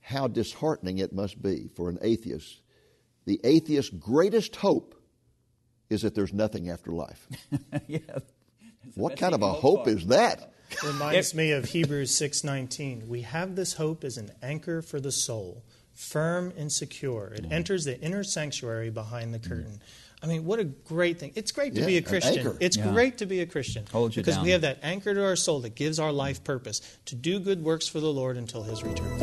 How 0.00 0.28
disheartening 0.28 0.98
it 0.98 1.12
must 1.12 1.42
be 1.42 1.68
for 1.74 1.88
an 1.88 1.98
atheist. 2.00 2.60
The 3.26 3.40
atheist's 3.42 3.90
greatest 3.90 4.54
hope 4.56 4.94
is 5.90 6.02
that 6.02 6.14
there's 6.14 6.32
nothing 6.32 6.70
after 6.70 6.92
life. 6.92 7.28
yeah. 7.86 7.98
What 8.96 9.16
kind 9.16 9.34
of 9.34 9.40
a 9.40 9.50
hope 9.50 9.88
is 9.88 10.06
that? 10.08 10.52
Reminds 10.84 11.34
me 11.34 11.52
of 11.52 11.64
Hebrews 11.64 12.12
6:19. 12.12 13.08
We 13.08 13.22
have 13.22 13.56
this 13.56 13.72
hope 13.72 14.04
as 14.04 14.18
an 14.18 14.30
anchor 14.42 14.82
for 14.82 15.00
the 15.00 15.10
soul, 15.10 15.64
firm 15.94 16.52
and 16.56 16.70
secure. 16.70 17.32
It 17.34 17.48
mm. 17.48 17.52
enters 17.52 17.84
the 17.86 17.98
inner 18.00 18.22
sanctuary 18.22 18.90
behind 18.90 19.32
the 19.32 19.38
curtain. 19.38 19.80
Mm. 19.80 20.03
I 20.24 20.26
mean, 20.26 20.46
what 20.46 20.58
a 20.58 20.64
great 20.64 21.18
thing. 21.18 21.32
It's 21.34 21.52
great 21.52 21.74
to 21.74 21.82
yeah, 21.82 21.86
be 21.86 21.96
a 21.98 22.02
Christian. 22.02 22.56
It's 22.58 22.78
yeah. 22.78 22.90
great 22.90 23.18
to 23.18 23.26
be 23.26 23.40
a 23.40 23.46
Christian. 23.46 23.84
Because 23.84 24.36
down. 24.36 24.42
we 24.42 24.52
have 24.52 24.62
that 24.62 24.78
anchor 24.82 25.12
to 25.12 25.22
our 25.22 25.36
soul 25.36 25.60
that 25.60 25.74
gives 25.74 25.98
our 25.98 26.12
life 26.12 26.42
purpose 26.42 26.80
to 27.04 27.14
do 27.14 27.38
good 27.38 27.62
works 27.62 27.86
for 27.86 28.00
the 28.00 28.10
Lord 28.10 28.38
until 28.38 28.62
his 28.62 28.82
return. 28.82 29.20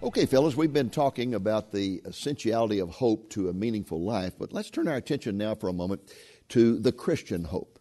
Okay, 0.00 0.26
fellas, 0.26 0.54
we've 0.54 0.72
been 0.72 0.90
talking 0.90 1.34
about 1.34 1.72
the 1.72 2.00
essentiality 2.04 2.78
of 2.78 2.90
hope 2.90 3.30
to 3.30 3.48
a 3.48 3.52
meaningful 3.52 4.00
life, 4.00 4.34
but 4.38 4.52
let's 4.52 4.70
turn 4.70 4.86
our 4.86 4.94
attention 4.94 5.36
now 5.36 5.56
for 5.56 5.68
a 5.68 5.72
moment 5.72 6.02
to 6.50 6.78
the 6.78 6.92
Christian 6.92 7.42
hope. 7.42 7.80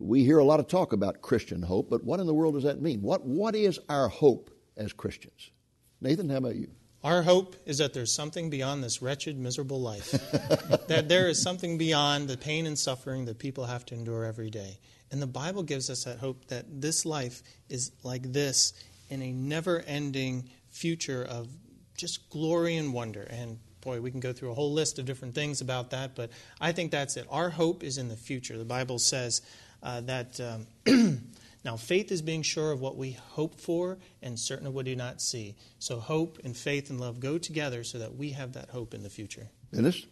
We 0.00 0.24
hear 0.24 0.38
a 0.38 0.44
lot 0.44 0.58
of 0.58 0.66
talk 0.66 0.92
about 0.92 1.22
Christian 1.22 1.62
hope, 1.62 1.88
but 1.88 2.02
what 2.02 2.18
in 2.18 2.26
the 2.26 2.34
world 2.34 2.54
does 2.54 2.64
that 2.64 2.82
mean? 2.82 3.00
What, 3.00 3.24
what 3.24 3.54
is 3.54 3.78
our 3.88 4.08
hope 4.08 4.50
as 4.76 4.92
Christians? 4.92 5.52
Nathan, 6.00 6.28
how 6.28 6.36
about 6.36 6.56
you? 6.56 6.68
Our 7.04 7.22
hope 7.22 7.56
is 7.64 7.78
that 7.78 7.94
there's 7.94 8.12
something 8.12 8.50
beyond 8.50 8.82
this 8.82 9.00
wretched, 9.00 9.38
miserable 9.38 9.80
life. 9.80 10.10
that 10.88 11.06
there 11.08 11.28
is 11.28 11.42
something 11.42 11.78
beyond 11.78 12.28
the 12.28 12.36
pain 12.36 12.66
and 12.66 12.78
suffering 12.78 13.24
that 13.26 13.38
people 13.38 13.64
have 13.66 13.86
to 13.86 13.94
endure 13.94 14.24
every 14.24 14.50
day. 14.50 14.78
And 15.10 15.22
the 15.22 15.26
Bible 15.26 15.62
gives 15.62 15.90
us 15.90 16.04
that 16.04 16.18
hope 16.18 16.46
that 16.48 16.64
this 16.80 17.06
life 17.06 17.42
is 17.68 17.92
like 18.02 18.32
this 18.32 18.72
in 19.10 19.22
a 19.22 19.32
never 19.32 19.80
ending 19.86 20.50
future 20.70 21.24
of 21.24 21.48
just 21.96 22.28
glory 22.30 22.76
and 22.76 22.92
wonder. 22.92 23.22
And 23.30 23.58
boy, 23.80 24.00
we 24.00 24.10
can 24.10 24.20
go 24.20 24.32
through 24.32 24.50
a 24.50 24.54
whole 24.54 24.72
list 24.72 24.98
of 24.98 25.04
different 25.04 25.34
things 25.34 25.60
about 25.60 25.90
that, 25.90 26.14
but 26.14 26.30
I 26.60 26.72
think 26.72 26.90
that's 26.90 27.16
it. 27.16 27.26
Our 27.30 27.48
hope 27.48 27.82
is 27.82 27.96
in 27.96 28.08
the 28.08 28.16
future. 28.16 28.58
The 28.58 28.64
Bible 28.64 28.98
says 28.98 29.42
uh, 29.82 30.00
that. 30.02 30.40
Um, 30.40 31.22
Now, 31.68 31.76
faith 31.76 32.10
is 32.10 32.22
being 32.22 32.40
sure 32.40 32.72
of 32.72 32.80
what 32.80 32.96
we 32.96 33.10
hope 33.12 33.60
for 33.60 33.98
and 34.22 34.38
certain 34.38 34.66
of 34.66 34.72
what 34.72 34.86
we 34.86 34.92
do 34.92 34.96
not 34.96 35.20
see. 35.20 35.54
So, 35.78 36.00
hope 36.00 36.38
and 36.42 36.56
faith 36.56 36.88
and 36.88 36.98
love 36.98 37.20
go 37.20 37.36
together 37.36 37.84
so 37.84 37.98
that 37.98 38.16
we 38.16 38.30
have 38.30 38.54
that 38.54 38.70
hope 38.70 38.94
in 38.94 39.02
the 39.02 39.10
future. 39.10 39.48
Dennis? 39.70 40.06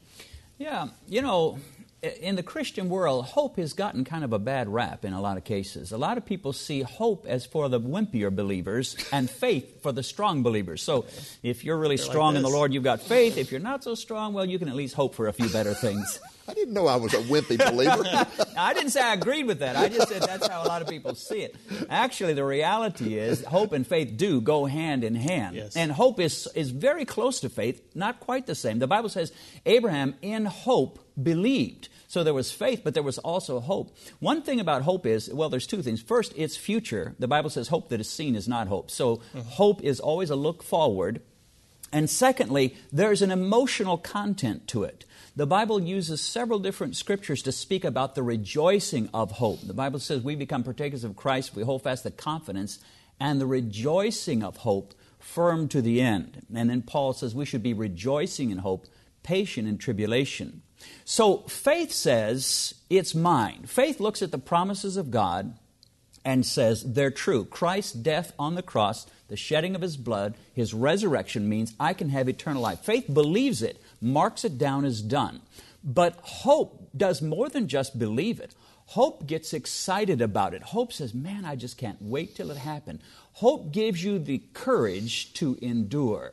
Yeah, 0.58 0.88
you 1.08 1.22
know, 1.22 1.58
in 2.02 2.36
the 2.36 2.42
Christian 2.42 2.90
world, 2.90 3.24
hope 3.24 3.56
has 3.56 3.72
gotten 3.72 4.04
kind 4.04 4.22
of 4.22 4.34
a 4.34 4.38
bad 4.38 4.68
rap 4.68 5.06
in 5.06 5.14
a 5.14 5.20
lot 5.22 5.38
of 5.38 5.44
cases. 5.44 5.92
A 5.92 5.96
lot 5.96 6.18
of 6.18 6.26
people 6.26 6.52
see 6.52 6.82
hope 6.82 7.24
as 7.26 7.46
for 7.46 7.70
the 7.70 7.80
wimpier 7.80 8.30
believers 8.36 8.94
and 9.10 9.30
faith 9.30 9.82
for 9.82 9.92
the 9.92 10.02
strong 10.02 10.42
believers. 10.42 10.82
So 10.82 11.06
if 11.42 11.64
you're 11.64 11.78
really 11.78 11.96
They're 11.96 12.04
strong 12.04 12.34
like 12.34 12.36
in 12.36 12.42
the 12.42 12.50
Lord, 12.50 12.74
you've 12.74 12.84
got 12.84 13.00
faith. 13.00 13.38
If 13.38 13.50
you're 13.50 13.62
not 13.62 13.82
so 13.82 13.94
strong, 13.94 14.34
well, 14.34 14.44
you 14.44 14.58
can 14.58 14.68
at 14.68 14.76
least 14.76 14.94
hope 14.94 15.14
for 15.14 15.26
a 15.26 15.32
few 15.32 15.48
better 15.48 15.72
things. 15.72 16.20
I 16.48 16.54
didn't 16.54 16.74
know 16.74 16.86
I 16.86 16.96
was 16.96 17.14
a 17.14 17.18
wimpy 17.18 17.58
believer. 17.58 18.04
I 18.58 18.74
didn't 18.74 18.90
say 18.90 19.00
I 19.00 19.14
agreed 19.14 19.46
with 19.46 19.60
that. 19.60 19.76
I 19.76 19.88
just 19.88 20.08
said 20.08 20.22
that's 20.22 20.46
how 20.46 20.62
a 20.62 20.68
lot 20.68 20.82
of 20.82 20.88
people 20.88 21.14
see 21.14 21.40
it. 21.40 21.56
Actually, 21.90 22.34
the 22.34 22.44
reality 22.44 23.18
is 23.18 23.44
hope 23.44 23.72
and 23.72 23.86
faith 23.86 24.16
do 24.16 24.40
go 24.40 24.66
hand 24.66 25.04
in 25.04 25.14
hand. 25.14 25.56
Yes. 25.56 25.76
And 25.76 25.90
hope 25.92 26.20
is, 26.20 26.48
is 26.54 26.70
very 26.70 27.04
close 27.04 27.40
to 27.40 27.48
faith, 27.48 27.82
not 27.94 28.20
quite 28.20 28.46
the 28.46 28.54
same. 28.54 28.78
The 28.78 28.86
Bible 28.86 29.08
says 29.08 29.32
Abraham, 29.64 30.14
in 30.22 30.44
hope, 30.46 30.98
believed. 31.20 31.88
So 32.08 32.22
there 32.22 32.34
was 32.34 32.52
faith, 32.52 32.82
but 32.84 32.94
there 32.94 33.02
was 33.02 33.18
also 33.18 33.60
hope. 33.60 33.96
One 34.20 34.42
thing 34.42 34.60
about 34.60 34.82
hope 34.82 35.06
is, 35.06 35.32
well, 35.32 35.48
there's 35.48 35.66
two 35.66 35.82
things. 35.82 36.00
First, 36.00 36.32
it's 36.36 36.56
future. 36.56 37.14
The 37.18 37.28
Bible 37.28 37.50
says 37.50 37.68
hope 37.68 37.88
that 37.88 38.00
is 38.00 38.08
seen 38.08 38.36
is 38.36 38.46
not 38.46 38.68
hope. 38.68 38.90
So 38.90 39.16
mm-hmm. 39.16 39.40
hope 39.40 39.82
is 39.82 39.98
always 39.98 40.30
a 40.30 40.36
look 40.36 40.62
forward. 40.62 41.20
And 41.92 42.08
secondly, 42.08 42.76
there's 42.92 43.22
an 43.22 43.30
emotional 43.30 43.98
content 43.98 44.68
to 44.68 44.84
it. 44.84 45.04
The 45.36 45.46
Bible 45.46 45.82
uses 45.82 46.22
several 46.22 46.58
different 46.58 46.96
scriptures 46.96 47.42
to 47.42 47.52
speak 47.52 47.84
about 47.84 48.14
the 48.14 48.22
rejoicing 48.22 49.10
of 49.12 49.32
hope. 49.32 49.60
The 49.60 49.74
Bible 49.74 49.98
says 49.98 50.22
we 50.22 50.34
become 50.34 50.64
partakers 50.64 51.04
of 51.04 51.14
Christ 51.14 51.50
if 51.50 51.56
we 51.56 51.62
hold 51.62 51.82
fast 51.82 52.04
the 52.04 52.10
confidence 52.10 52.78
and 53.20 53.38
the 53.38 53.46
rejoicing 53.46 54.42
of 54.42 54.56
hope 54.58 54.94
firm 55.18 55.68
to 55.68 55.82
the 55.82 56.00
end. 56.00 56.46
And 56.54 56.70
then 56.70 56.80
Paul 56.80 57.12
says 57.12 57.34
we 57.34 57.44
should 57.44 57.62
be 57.62 57.74
rejoicing 57.74 58.50
in 58.50 58.58
hope, 58.58 58.86
patient 59.22 59.68
in 59.68 59.76
tribulation. 59.76 60.62
So 61.04 61.38
faith 61.48 61.92
says 61.92 62.72
it's 62.88 63.14
mine. 63.14 63.64
Faith 63.66 64.00
looks 64.00 64.22
at 64.22 64.30
the 64.30 64.38
promises 64.38 64.96
of 64.96 65.10
God 65.10 65.58
and 66.24 66.46
says 66.46 66.82
they're 66.82 67.10
true. 67.10 67.44
Christ's 67.44 67.92
death 67.92 68.32
on 68.38 68.54
the 68.54 68.62
cross, 68.62 69.06
the 69.28 69.36
shedding 69.36 69.74
of 69.74 69.82
his 69.82 69.98
blood, 69.98 70.34
his 70.54 70.72
resurrection 70.72 71.46
means 71.46 71.74
I 71.78 71.92
can 71.92 72.08
have 72.08 72.26
eternal 72.26 72.62
life. 72.62 72.80
Faith 72.80 73.12
believes 73.12 73.60
it 73.60 73.78
marks 74.06 74.44
it 74.44 74.58
down 74.58 74.84
as 74.84 75.02
done. 75.02 75.40
But 75.82 76.16
hope 76.20 76.90
does 76.96 77.22
more 77.22 77.48
than 77.48 77.68
just 77.68 77.98
believe 77.98 78.40
it. 78.40 78.54
Hope 78.86 79.26
gets 79.26 79.52
excited 79.52 80.20
about 80.20 80.54
it. 80.54 80.62
Hope 80.62 80.92
says, 80.92 81.12
Man, 81.12 81.44
I 81.44 81.56
just 81.56 81.76
can't 81.76 82.00
wait 82.00 82.34
till 82.34 82.50
it 82.50 82.56
happens. 82.56 83.02
Hope 83.34 83.72
gives 83.72 84.02
you 84.02 84.18
the 84.18 84.42
courage 84.54 85.32
to 85.34 85.58
endure. 85.60 86.32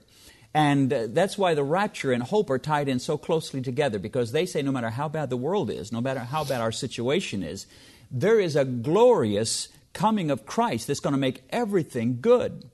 And 0.53 0.93
uh, 0.93 1.07
that's 1.09 1.37
why 1.37 1.55
the 1.55 1.63
rapture 1.63 2.11
and 2.11 2.21
hope 2.21 2.49
are 2.51 2.59
tied 2.59 2.87
in 2.87 2.99
so 2.99 3.17
closely 3.17 3.61
together 3.61 3.97
because 3.97 4.31
they 4.31 4.45
say 4.45 4.61
no 4.61 4.71
matter 4.71 4.91
how 4.91 5.09
bad 5.09 5.31
the 5.31 5.37
world 5.37 5.71
is, 5.71 5.91
no 5.91 5.99
matter 5.99 6.19
how 6.19 6.43
bad 6.43 6.61
our 6.61 6.71
situation 6.71 7.41
is, 7.41 7.65
there 8.11 8.39
is 8.39 8.55
a 8.55 8.65
glorious 8.65 9.69
coming 9.93 10.29
of 10.29 10.45
Christ 10.45 10.87
that's 10.87 10.99
going 10.99 11.13
to 11.13 11.19
make 11.19 11.43
everything 11.49 12.19
good. 12.21 12.69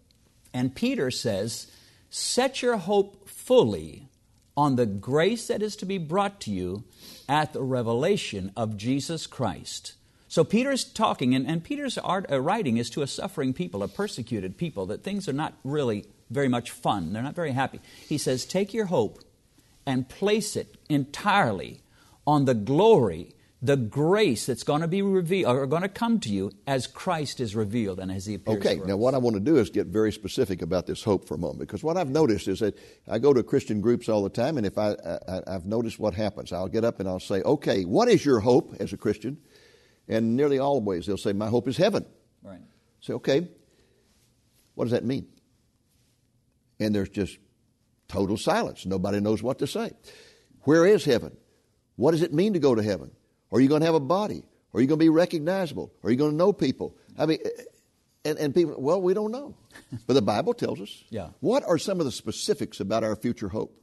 And 0.53 0.75
Peter 0.75 1.09
says, 1.09 1.71
Set 2.09 2.61
your 2.61 2.77
hope 2.77 3.29
fully 3.29 4.08
on 4.59 4.75
the 4.75 4.85
grace 4.85 5.47
that 5.47 5.61
is 5.61 5.77
to 5.77 5.85
be 5.85 5.97
brought 5.97 6.41
to 6.41 6.51
you 6.51 6.83
at 7.29 7.53
the 7.53 7.61
revelation 7.61 8.51
of 8.57 8.75
Jesus 8.75 9.25
Christ. 9.25 9.93
So 10.27 10.43
Peter's 10.43 10.83
talking, 10.83 11.33
and, 11.33 11.47
and 11.47 11.63
Peter's 11.63 11.97
art, 11.97 12.29
uh, 12.29 12.41
writing 12.41 12.75
is 12.75 12.89
to 12.89 13.01
a 13.01 13.07
suffering 13.07 13.53
people, 13.53 13.83
a 13.83 13.87
persecuted 13.87 14.57
people, 14.57 14.85
that 14.87 15.01
things 15.01 15.29
are 15.29 15.33
not 15.33 15.53
really 15.63 16.07
very 16.29 16.49
much 16.49 16.71
fun. 16.71 17.13
They're 17.13 17.23
not 17.23 17.35
very 17.35 17.53
happy. 17.53 17.79
He 18.09 18.17
says, 18.17 18.45
Take 18.45 18.73
your 18.73 18.87
hope 18.87 19.23
and 19.85 20.09
place 20.09 20.57
it 20.57 20.75
entirely 20.89 21.79
on 22.27 22.43
the 22.43 22.53
glory 22.53 23.31
the 23.61 23.75
grace 23.75 24.45
that's 24.45 24.63
going 24.63 24.81
to 24.81 24.87
be 24.87 25.01
revealed 25.01 25.53
or 25.53 25.67
going 25.67 25.81
to 25.81 25.89
come 25.89 26.19
to 26.21 26.29
you 26.29 26.51
as 26.65 26.87
Christ 26.87 27.41
is 27.41 27.55
revealed 27.55 27.99
and 27.99 28.09
as 28.11 28.25
He 28.25 28.35
appears. 28.35 28.57
Okay, 28.57 28.79
now 28.85 28.95
what 28.95 29.13
I 29.13 29.17
want 29.17 29.35
to 29.35 29.41
do 29.41 29.57
is 29.57 29.69
get 29.69 29.87
very 29.87 30.13
specific 30.13 30.61
about 30.61 30.87
this 30.87 31.03
hope 31.03 31.27
for 31.27 31.35
a 31.35 31.37
moment 31.37 31.59
because 31.59 31.83
what 31.83 31.97
I've 31.97 32.09
noticed 32.09 32.47
is 32.47 32.59
that 32.59 32.77
I 33.07 33.19
go 33.19 33.33
to 33.33 33.43
Christian 33.43 33.81
groups 33.81 34.07
all 34.07 34.23
the 34.23 34.29
time, 34.29 34.57
and 34.57 34.65
if 34.65 34.77
I, 34.77 34.95
I 35.27 35.51
have 35.51 35.65
noticed 35.65 35.99
what 35.99 36.13
happens, 36.13 36.53
I'll 36.53 36.69
get 36.69 36.85
up 36.85 36.99
and 36.99 37.09
I'll 37.09 37.19
say, 37.19 37.41
"Okay, 37.41 37.83
what 37.83 38.07
is 38.07 38.23
your 38.23 38.39
hope 38.39 38.75
as 38.79 38.93
a 38.93 38.97
Christian?" 38.97 39.37
And 40.07 40.37
nearly 40.37 40.59
always 40.59 41.05
they'll 41.05 41.17
say, 41.17 41.33
"My 41.33 41.47
hope 41.47 41.67
is 41.67 41.75
heaven." 41.75 42.05
Right. 42.41 42.61
Say, 43.01 43.13
okay, 43.13 43.49
what 44.75 44.85
does 44.85 44.91
that 44.91 45.03
mean? 45.03 45.27
And 46.79 46.95
there's 46.95 47.09
just 47.09 47.37
total 48.07 48.37
silence. 48.37 48.85
Nobody 48.85 49.19
knows 49.19 49.43
what 49.43 49.59
to 49.59 49.67
say. 49.67 49.91
Where 50.61 50.85
is 50.85 51.03
heaven? 51.03 51.35
What 51.97 52.11
does 52.11 52.21
it 52.21 52.33
mean 52.33 52.53
to 52.53 52.59
go 52.59 52.73
to 52.73 52.81
heaven? 52.81 53.11
Are 53.51 53.59
you 53.59 53.67
going 53.67 53.81
to 53.81 53.85
have 53.85 53.95
a 53.95 53.99
body? 53.99 54.43
Are 54.73 54.81
you 54.81 54.87
going 54.87 54.99
to 54.99 55.03
be 55.05 55.09
recognizable? 55.09 55.91
Are 56.03 56.11
you 56.11 56.17
going 56.17 56.31
to 56.31 56.37
know 56.37 56.53
people? 56.53 56.95
I 57.17 57.25
mean, 57.25 57.39
and, 58.23 58.37
and 58.37 58.53
people, 58.53 58.75
well, 58.77 59.01
we 59.01 59.13
don't 59.13 59.31
know. 59.31 59.55
But 60.07 60.13
the 60.13 60.21
Bible 60.21 60.53
tells 60.53 60.79
us. 60.81 61.03
Yeah. 61.09 61.29
What 61.39 61.63
are 61.63 61.77
some 61.79 61.99
of 61.99 62.05
the 62.05 62.11
specifics 62.11 62.79
about 62.79 63.03
our 63.03 63.15
future 63.15 63.49
hope? 63.49 63.75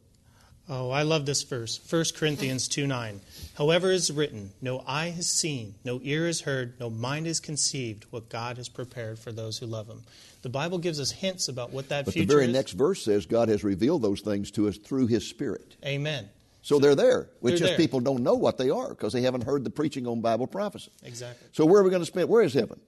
Oh, 0.69 0.91
I 0.91 1.03
love 1.03 1.27
this 1.27 1.43
verse. 1.45 1.81
1 1.89 2.05
Corinthians 2.17 2.67
2 2.69 2.87
9. 2.87 3.21
However 3.57 3.91
is 3.93 4.11
written, 4.13 4.51
no 4.61 4.83
eye 4.87 5.11
has 5.11 5.29
seen, 5.29 5.77
no 5.85 6.01
ear 6.03 6.27
has 6.27 6.41
heard, 6.41 6.79
no 6.81 6.91
mind 6.91 7.27
has 7.27 7.39
conceived 7.41 8.05
what 8.11 8.29
God 8.29 8.57
has 8.57 8.69
prepared 8.69 9.19
for 9.19 9.31
those 9.33 9.59
who 9.59 9.67
love 9.67 9.87
him. 9.89 10.03
The 10.43 10.49
Bible 10.49 10.79
gives 10.79 10.99
us 11.01 11.11
hints 11.13 11.49
about 11.49 11.73
what 11.73 11.89
that 11.89 12.05
But 12.05 12.15
future 12.15 12.25
is. 12.25 12.29
the 12.29 12.35
very 12.35 12.47
is. 12.47 12.53
next 12.53 12.73
verse 12.73 13.03
says 13.05 13.27
God 13.27 13.49
has 13.49 13.63
revealed 13.65 14.03
those 14.03 14.21
things 14.21 14.51
to 14.53 14.69
us 14.69 14.77
through 14.77 15.07
His 15.07 15.27
Spirit. 15.27 15.77
Amen. 15.85 16.29
So 16.67 16.81
they're 16.81 16.97
there. 16.97 17.21
It's 17.21 17.31
They're 17.43 17.51
just 17.53 17.63
there. 17.71 17.77
people 17.77 18.01
don't 18.01 18.25
know 18.25 18.35
what 18.35 18.59
they 18.59 18.71
are 18.71 18.89
because 18.89 19.13
they 19.13 19.23
haven't 19.23 19.45
heard 19.45 19.63
the 19.63 19.71
preaching 19.71 20.05
on 20.09 20.21
Bible 20.21 20.49
prophecy. 20.49 20.91
Exactly. 21.05 21.47
So 21.53 21.65
where 21.65 21.81
are 21.81 21.85
we 21.85 21.91
going 21.91 22.03
to 22.03 22.07
spend? 22.07 22.29
Where 22.29 22.43
is 22.43 22.55
heaven? 22.55 22.81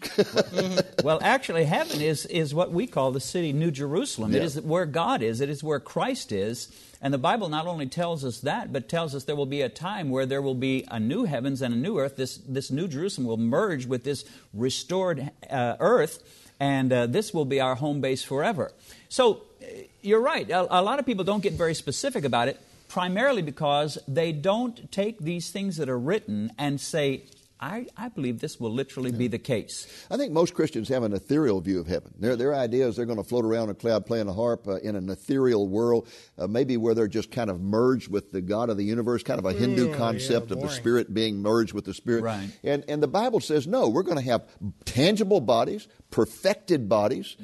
Well, 1.02 1.18
actually, 1.22 1.64
heaven 1.64 2.00
is, 2.00 2.24
is 2.26 2.54
what 2.54 2.70
we 2.70 2.86
call 2.86 3.10
the 3.10 3.20
city 3.20 3.52
New 3.52 3.70
Jerusalem. 3.72 4.32
It 4.34 4.38
Yeah. 4.38 4.44
is 4.44 4.60
where 4.60 4.86
God 4.86 5.22
is, 5.22 5.40
it 5.40 5.48
is 5.48 5.64
where 5.64 5.80
Christ 5.80 6.30
is. 6.30 6.68
And 7.02 7.12
the 7.12 7.18
Bible 7.18 7.48
not 7.48 7.66
only 7.66 7.86
tells 7.86 8.24
us 8.24 8.40
that, 8.40 8.72
but 8.72 8.88
tells 8.88 9.14
us 9.14 9.24
there 9.24 9.34
will 9.34 9.46
be 9.46 9.62
a 9.62 9.68
time 9.70 10.10
where 10.10 10.26
there 10.26 10.42
will 10.42 10.54
be 10.54 10.84
a 10.88 11.00
new 11.00 11.24
heavens 11.24 11.62
and 11.62 11.74
a 11.74 11.76
new 11.76 11.98
earth. 11.98 12.14
This, 12.16 12.36
this 12.36 12.70
New 12.70 12.86
Jerusalem 12.86 13.26
will 13.26 13.38
merge 13.38 13.86
with 13.86 14.04
this 14.04 14.24
restored 14.54 15.30
uh, 15.50 15.76
earth, 15.80 16.22
and 16.60 16.92
uh, 16.92 17.06
this 17.06 17.32
will 17.34 17.46
be 17.46 17.58
our 17.60 17.74
home 17.74 18.00
base 18.00 18.22
forever. 18.22 18.70
So 19.08 19.42
uh, 19.62 19.66
you're 20.02 20.20
right. 20.20 20.48
A, 20.50 20.78
a 20.80 20.82
lot 20.82 20.98
of 21.00 21.06
people 21.06 21.24
don't 21.24 21.42
get 21.42 21.54
very 21.54 21.74
specific 21.74 22.24
about 22.24 22.48
it, 22.48 22.60
primarily 22.90 23.40
because 23.40 23.96
they 24.06 24.32
don't 24.32 24.90
take 24.92 25.20
these 25.20 25.50
things 25.50 25.78
that 25.78 25.88
are 25.88 25.98
written 25.98 26.50
and 26.58 26.80
say, 26.80 27.24
I, 27.62 27.86
I 27.94 28.08
believe 28.08 28.40
this 28.40 28.58
will 28.58 28.72
literally 28.72 29.12
be 29.12 29.28
the 29.28 29.38
case. 29.38 29.86
I 30.10 30.16
think 30.16 30.32
most 30.32 30.54
Christians 30.54 30.88
have 30.88 31.02
an 31.02 31.12
ethereal 31.12 31.60
view 31.60 31.78
of 31.78 31.86
heaven. 31.86 32.10
Their, 32.18 32.34
their 32.34 32.54
idea 32.54 32.88
is 32.88 32.96
they're 32.96 33.04
going 33.04 33.18
to 33.18 33.24
float 33.24 33.44
around 33.44 33.68
a 33.68 33.74
cloud 33.74 34.06
playing 34.06 34.28
a 34.28 34.32
harp 34.32 34.66
uh, 34.66 34.76
in 34.76 34.96
an 34.96 35.10
ethereal 35.10 35.68
world, 35.68 36.08
uh, 36.38 36.46
maybe 36.46 36.78
where 36.78 36.94
they're 36.94 37.06
just 37.06 37.30
kind 37.30 37.50
of 37.50 37.60
merged 37.60 38.10
with 38.10 38.32
the 38.32 38.40
God 38.40 38.70
of 38.70 38.78
the 38.78 38.84
universe, 38.84 39.22
kind 39.22 39.38
of 39.38 39.44
a 39.44 39.52
Hindu 39.52 39.90
yeah, 39.90 39.96
concept 39.96 40.50
of 40.50 40.60
the. 40.60 40.68
Spirit 40.70 41.12
being 41.12 41.42
merged 41.42 41.74
with 41.74 41.84
the 41.84 41.92
Spirit. 41.92 42.22
Right. 42.22 42.48
And, 42.64 42.82
and 42.88 43.02
the 43.02 43.08
Bible 43.08 43.40
says, 43.40 43.66
no, 43.66 43.88
we're 43.88 44.04
going 44.04 44.16
to 44.16 44.24
have 44.24 44.42
tangible 44.86 45.40
bodies, 45.40 45.86
perfected 46.10 46.88
bodies. 46.88 47.36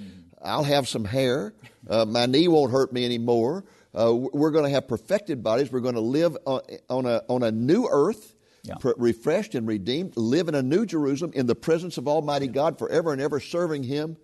I'll 0.43 0.65
have 0.65 0.89
some 0.89 1.05
hair. 1.05 1.53
Uh, 1.89 2.07
my 2.07 2.25
knee 2.25 2.49
won't 2.49 2.73
hurt 2.73 2.93
me 2.93 3.05
anymore. 3.05 3.65
Uh, 3.97 4.15
we're 4.15 4.51
going 4.51 4.65
to 4.65 4.71
have 4.71 4.87
perfected 4.87 5.43
bodies. 5.43 5.73
We're 5.73 5.81
going 5.81 5.95
to 5.95 6.01
live 6.01 6.37
on, 6.45 6.61
on, 6.91 7.07
a, 7.07 7.23
on 7.29 7.43
a 7.43 7.51
new 7.51 7.89
earth 7.91 8.35
Yeah. 8.63 8.75
pre- 8.75 8.93
refreshed 8.99 9.55
and 9.55 9.67
redeemed, 9.67 10.17
live 10.17 10.49
in 10.49 10.55
a 10.55 10.63
new 10.63 10.85
Jerusalem 10.85 11.33
in 11.35 11.47
the 11.47 11.55
presence 11.55 11.97
of 11.97 12.07
Almighty 12.07 12.47
God 12.47 12.79
forever 12.79 13.13
and 13.13 13.23
ever, 13.23 13.41
serving 13.41 13.85
Him. 13.85 14.17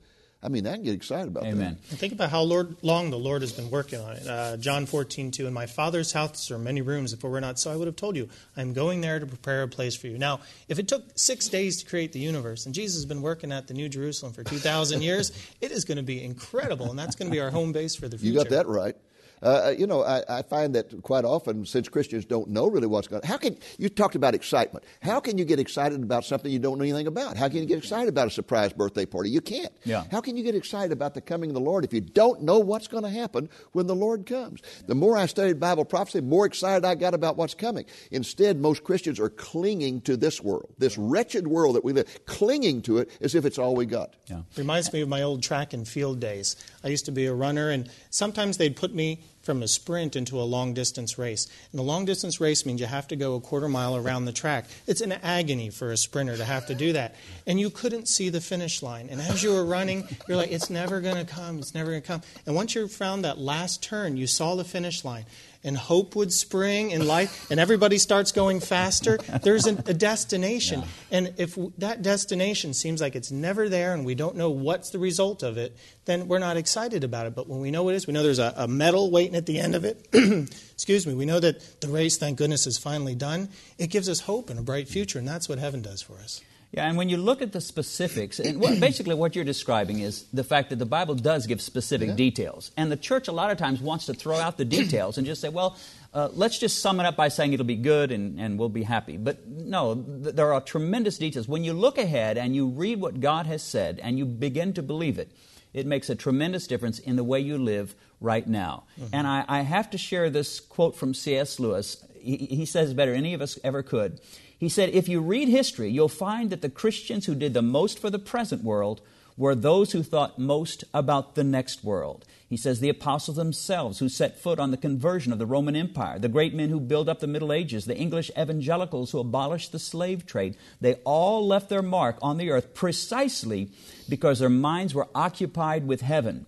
I 0.44 0.48
mean, 0.48 0.66
I 0.66 0.74
can 0.74 0.82
get 0.82 0.94
excited 0.94 1.28
about 1.28 1.44
that. 1.44 1.50
Amen. 1.50 1.78
And 1.90 1.98
think 2.00 2.12
about 2.12 2.28
how 2.28 2.42
Lord, 2.42 2.74
long 2.82 3.10
the 3.10 3.18
Lord 3.18 3.42
has 3.42 3.52
been 3.52 3.70
working 3.70 4.00
on 4.00 4.16
it. 4.16 4.26
Uh, 4.26 4.56
John 4.56 4.86
14, 4.86 5.30
2, 5.30 5.46
In 5.46 5.52
my 5.54 5.66
Father's 5.66 6.10
house 6.10 6.50
are 6.50 6.58
many 6.58 6.82
rooms. 6.82 7.12
If 7.12 7.22
it 7.22 7.28
were 7.28 7.40
not 7.40 7.60
so, 7.60 7.70
I 7.70 7.76
would 7.76 7.86
have 7.86 7.94
told 7.94 8.16
you. 8.16 8.28
I'm 8.56 8.72
going 8.72 9.00
there 9.02 9.20
to 9.20 9.26
prepare 9.26 9.62
a 9.62 9.68
place 9.68 9.94
for 9.94 10.08
you. 10.08 10.18
Now, 10.18 10.40
if 10.66 10.80
it 10.80 10.88
took 10.88 11.04
six 11.14 11.46
days 11.46 11.80
to 11.84 11.88
create 11.88 12.12
the 12.12 12.18
universe, 12.18 12.66
and 12.66 12.74
Jesus 12.74 12.96
has 12.96 13.06
been 13.06 13.22
working 13.22 13.52
at 13.52 13.68
the 13.68 13.74
New 13.74 13.88
Jerusalem 13.88 14.32
for 14.32 14.42
2,000 14.42 15.00
years, 15.02 15.30
it 15.60 15.70
is 15.70 15.84
going 15.84 15.98
to 15.98 16.02
be 16.02 16.22
incredible, 16.22 16.90
and 16.90 16.98
that's 16.98 17.14
going 17.14 17.30
to 17.30 17.32
be 17.32 17.40
our 17.40 17.50
home 17.52 17.70
base 17.70 17.94
for 17.94 18.08
the 18.08 18.18
future. 18.18 18.32
You 18.32 18.36
got 18.36 18.50
that 18.50 18.66
right. 18.66 18.96
Uh, 19.42 19.74
you 19.76 19.86
know, 19.86 20.04
I, 20.04 20.22
I 20.28 20.42
find 20.42 20.74
that 20.74 21.02
quite 21.02 21.24
often, 21.24 21.66
since 21.66 21.88
Christians 21.88 22.24
don't 22.24 22.48
know 22.48 22.68
really 22.68 22.86
what's 22.86 23.08
going 23.08 23.22
on, 23.22 23.28
how 23.28 23.36
can 23.36 23.58
you 23.78 23.88
talked 23.88 24.14
about 24.14 24.34
excitement? 24.34 24.84
How 25.00 25.20
can 25.20 25.36
you 25.38 25.44
get 25.44 25.58
excited 25.58 26.02
about 26.02 26.24
something 26.24 26.50
you 26.50 26.58
don't 26.58 26.78
know 26.78 26.84
anything 26.84 27.06
about? 27.06 27.36
How 27.36 27.48
can 27.48 27.58
you 27.58 27.66
get 27.66 27.78
excited 27.78 28.08
about 28.08 28.28
a 28.28 28.30
surprise 28.30 28.72
birthday 28.72 29.04
party? 29.04 29.30
You 29.30 29.40
can't. 29.40 29.72
Yeah. 29.84 30.04
How 30.10 30.20
can 30.20 30.36
you 30.36 30.44
get 30.44 30.54
excited 30.54 30.92
about 30.92 31.14
the 31.14 31.20
coming 31.20 31.50
of 31.50 31.54
the 31.54 31.60
Lord 31.60 31.84
if 31.84 31.92
you 31.92 32.00
don't 32.00 32.42
know 32.42 32.58
what's 32.60 32.86
going 32.86 33.02
to 33.02 33.10
happen 33.10 33.48
when 33.72 33.86
the 33.86 33.96
Lord 33.96 34.26
comes? 34.26 34.60
The 34.86 34.94
more 34.94 35.16
I 35.16 35.26
studied 35.26 35.58
Bible 35.58 35.84
prophecy, 35.84 36.20
the 36.20 36.26
more 36.26 36.46
excited 36.46 36.84
I 36.84 36.94
got 36.94 37.14
about 37.14 37.36
what's 37.36 37.54
coming. 37.54 37.84
Instead, 38.10 38.60
most 38.60 38.84
Christians 38.84 39.18
are 39.18 39.30
clinging 39.30 40.02
to 40.02 40.16
this 40.16 40.40
world, 40.40 40.72
this 40.78 40.96
wretched 40.96 41.48
world 41.48 41.74
that 41.74 41.84
we 41.84 41.92
live, 41.92 42.06
clinging 42.26 42.82
to 42.82 42.98
it 42.98 43.10
as 43.20 43.34
if 43.34 43.44
it's 43.44 43.58
all 43.58 43.74
we 43.74 43.86
got. 43.86 44.14
Yeah. 44.28 44.42
Reminds 44.56 44.92
me 44.92 45.00
of 45.00 45.08
my 45.08 45.22
old 45.22 45.42
track 45.42 45.72
and 45.72 45.86
field 45.86 46.20
days. 46.20 46.56
I 46.84 46.88
used 46.88 47.06
to 47.06 47.12
be 47.12 47.26
a 47.26 47.34
runner, 47.34 47.70
and 47.70 47.90
sometimes 48.10 48.56
they'd 48.56 48.76
put 48.76 48.94
me 48.94 49.24
from 49.42 49.62
a 49.62 49.68
sprint 49.68 50.16
into 50.16 50.40
a 50.40 50.42
long 50.42 50.72
distance 50.72 51.18
race. 51.18 51.48
And 51.72 51.80
a 51.80 51.84
long 51.84 52.04
distance 52.04 52.40
race 52.40 52.64
means 52.64 52.80
you 52.80 52.86
have 52.86 53.08
to 53.08 53.16
go 53.16 53.34
a 53.34 53.40
quarter 53.40 53.68
mile 53.68 53.96
around 53.96 54.24
the 54.24 54.32
track. 54.32 54.66
It's 54.86 55.00
an 55.00 55.12
agony 55.12 55.70
for 55.70 55.90
a 55.90 55.96
sprinter 55.96 56.36
to 56.36 56.44
have 56.44 56.66
to 56.66 56.74
do 56.74 56.92
that. 56.92 57.16
And 57.46 57.58
you 57.58 57.70
couldn't 57.70 58.08
see 58.08 58.28
the 58.28 58.40
finish 58.40 58.82
line. 58.82 59.08
And 59.10 59.20
as 59.20 59.42
you 59.42 59.52
were 59.52 59.64
running, 59.64 60.06
you're 60.28 60.36
like, 60.36 60.52
it's 60.52 60.70
never 60.70 61.00
going 61.00 61.16
to 61.16 61.24
come, 61.24 61.58
it's 61.58 61.74
never 61.74 61.90
going 61.90 62.02
to 62.02 62.08
come. 62.08 62.22
And 62.46 62.54
once 62.54 62.74
you 62.74 62.86
found 62.88 63.24
that 63.24 63.38
last 63.38 63.82
turn, 63.82 64.16
you 64.16 64.26
saw 64.26 64.54
the 64.54 64.64
finish 64.64 65.04
line. 65.04 65.26
And 65.64 65.76
hope 65.76 66.16
would 66.16 66.32
spring 66.32 66.90
in 66.90 67.06
life, 67.06 67.48
and 67.48 67.60
everybody 67.60 67.96
starts 67.96 68.32
going 68.32 68.58
faster. 68.58 69.18
There's 69.42 69.64
a, 69.66 69.74
a 69.86 69.94
destination. 69.94 70.82
And 71.12 71.34
if 71.36 71.50
w- 71.50 71.72
that 71.78 72.02
destination 72.02 72.74
seems 72.74 73.00
like 73.00 73.14
it's 73.14 73.30
never 73.30 73.68
there 73.68 73.94
and 73.94 74.04
we 74.04 74.16
don't 74.16 74.34
know 74.34 74.50
what's 74.50 74.90
the 74.90 74.98
result 74.98 75.44
of 75.44 75.58
it, 75.58 75.76
then 76.04 76.26
we're 76.26 76.40
not 76.40 76.56
excited 76.56 77.04
about 77.04 77.26
it. 77.26 77.36
But 77.36 77.48
when 77.48 77.60
we 77.60 77.70
know 77.70 77.84
what 77.84 77.94
it 77.94 77.98
is, 77.98 78.08
we 78.08 78.12
know 78.12 78.24
there's 78.24 78.40
a, 78.40 78.52
a 78.56 78.66
medal 78.66 79.12
waiting 79.12 79.36
at 79.36 79.46
the 79.46 79.60
end 79.60 79.76
of 79.76 79.84
it. 79.84 80.08
Excuse 80.72 81.06
me. 81.06 81.14
We 81.14 81.26
know 81.26 81.38
that 81.38 81.80
the 81.80 81.88
race, 81.88 82.16
thank 82.18 82.38
goodness, 82.38 82.66
is 82.66 82.76
finally 82.76 83.14
done. 83.14 83.48
It 83.78 83.90
gives 83.90 84.08
us 84.08 84.20
hope 84.20 84.50
and 84.50 84.58
a 84.58 84.62
bright 84.62 84.88
future, 84.88 85.20
and 85.20 85.28
that's 85.28 85.48
what 85.48 85.58
heaven 85.58 85.80
does 85.80 86.02
for 86.02 86.14
us. 86.14 86.42
Yeah, 86.72 86.88
and 86.88 86.96
when 86.96 87.10
you 87.10 87.18
look 87.18 87.42
at 87.42 87.52
the 87.52 87.60
specifics, 87.60 88.40
and 88.40 88.58
what, 88.58 88.80
basically 88.80 89.14
what 89.14 89.36
you're 89.36 89.44
describing 89.44 90.00
is 90.00 90.24
the 90.32 90.42
fact 90.42 90.70
that 90.70 90.78
the 90.78 90.86
Bible 90.86 91.14
does 91.14 91.46
give 91.46 91.60
specific 91.60 92.16
details. 92.16 92.70
And 92.78 92.90
the 92.90 92.96
church 92.96 93.28
a 93.28 93.32
lot 93.32 93.50
of 93.50 93.58
times 93.58 93.82
wants 93.82 94.06
to 94.06 94.14
throw 94.14 94.36
out 94.36 94.56
the 94.56 94.64
details 94.64 95.18
and 95.18 95.26
just 95.26 95.42
say, 95.42 95.50
well, 95.50 95.76
uh, 96.14 96.30
let's 96.32 96.58
just 96.58 96.80
sum 96.80 96.98
it 96.98 97.04
up 97.04 97.14
by 97.14 97.28
saying 97.28 97.52
it'll 97.52 97.66
be 97.66 97.76
good 97.76 98.10
and, 98.10 98.40
and 98.40 98.58
we'll 98.58 98.70
be 98.70 98.84
happy. 98.84 99.18
But 99.18 99.46
no, 99.46 99.94
th- 99.94 100.34
there 100.34 100.54
are 100.54 100.62
tremendous 100.62 101.18
details. 101.18 101.46
When 101.46 101.62
you 101.62 101.74
look 101.74 101.98
ahead 101.98 102.38
and 102.38 102.56
you 102.56 102.68
read 102.68 103.02
what 103.02 103.20
God 103.20 103.44
has 103.46 103.62
said 103.62 104.00
and 104.02 104.18
you 104.18 104.24
begin 104.24 104.72
to 104.74 104.82
believe 104.82 105.18
it, 105.18 105.30
it 105.74 105.86
makes 105.86 106.08
a 106.08 106.14
tremendous 106.14 106.66
difference 106.66 106.98
in 106.98 107.16
the 107.16 107.24
way 107.24 107.40
you 107.40 107.58
live 107.58 107.94
right 108.20 108.46
now. 108.46 108.84
And 109.12 109.26
I, 109.26 109.44
I 109.46 109.60
have 109.60 109.90
to 109.90 109.98
share 109.98 110.30
this 110.30 110.58
quote 110.60 110.96
from 110.96 111.12
C.S. 111.12 111.60
Lewis. 111.60 112.02
He, 112.18 112.36
he 112.36 112.66
says 112.66 112.94
better 112.94 113.12
than 113.12 113.20
any 113.20 113.34
of 113.34 113.42
us 113.42 113.58
ever 113.62 113.82
could. 113.82 114.20
He 114.62 114.68
said, 114.68 114.90
If 114.90 115.08
you 115.08 115.20
read 115.20 115.48
history, 115.48 115.90
you'll 115.90 116.08
find 116.08 116.50
that 116.50 116.62
the 116.62 116.70
Christians 116.70 117.26
who 117.26 117.34
did 117.34 117.52
the 117.52 117.62
most 117.62 117.98
for 117.98 118.10
the 118.10 118.18
present 118.20 118.62
world 118.62 119.00
were 119.36 119.56
those 119.56 119.90
who 119.90 120.04
thought 120.04 120.38
most 120.38 120.84
about 120.94 121.34
the 121.34 121.42
next 121.42 121.82
world. 121.82 122.24
He 122.48 122.56
says, 122.56 122.78
The 122.78 122.88
apostles 122.88 123.36
themselves 123.36 123.98
who 123.98 124.08
set 124.08 124.38
foot 124.38 124.60
on 124.60 124.70
the 124.70 124.76
conversion 124.76 125.32
of 125.32 125.40
the 125.40 125.46
Roman 125.46 125.74
Empire, 125.74 126.20
the 126.20 126.28
great 126.28 126.54
men 126.54 126.68
who 126.68 126.78
built 126.78 127.08
up 127.08 127.18
the 127.18 127.26
Middle 127.26 127.52
Ages, 127.52 127.86
the 127.86 127.98
English 127.98 128.30
evangelicals 128.38 129.10
who 129.10 129.18
abolished 129.18 129.72
the 129.72 129.80
slave 129.80 130.26
trade, 130.26 130.56
they 130.80 130.94
all 131.02 131.44
left 131.44 131.68
their 131.68 131.82
mark 131.82 132.16
on 132.22 132.36
the 132.36 132.50
earth 132.50 132.72
precisely 132.72 133.68
because 134.08 134.38
their 134.38 134.48
minds 134.48 134.94
were 134.94 135.08
occupied 135.12 135.88
with 135.88 136.02
heaven. 136.02 136.46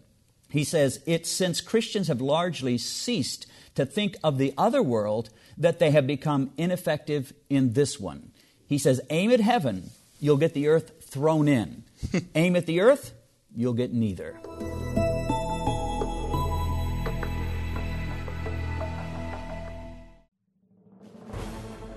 He 0.54 0.62
says, 0.62 1.00
It's 1.04 1.28
since 1.28 1.60
Christians 1.60 2.06
have 2.06 2.20
largely 2.20 2.78
ceased 2.78 3.48
to 3.74 3.84
think 3.84 4.16
of 4.22 4.38
the 4.38 4.54
other 4.56 4.84
world 4.84 5.30
that 5.58 5.80
they 5.80 5.90
have 5.90 6.06
become 6.06 6.52
ineffective 6.56 7.32
in 7.50 7.72
this 7.72 7.98
one. 7.98 8.30
He 8.64 8.78
says, 8.78 9.00
Aim 9.10 9.32
at 9.32 9.40
heaven, 9.40 9.90
you'll 10.20 10.36
get 10.36 10.54
the 10.54 10.68
earth 10.68 10.92
thrown 11.02 11.48
in. 11.48 11.82
Aim 12.36 12.54
at 12.54 12.66
the 12.66 12.80
earth, 12.80 13.14
you'll 13.52 13.72
get 13.72 13.92
neither. 13.92 14.38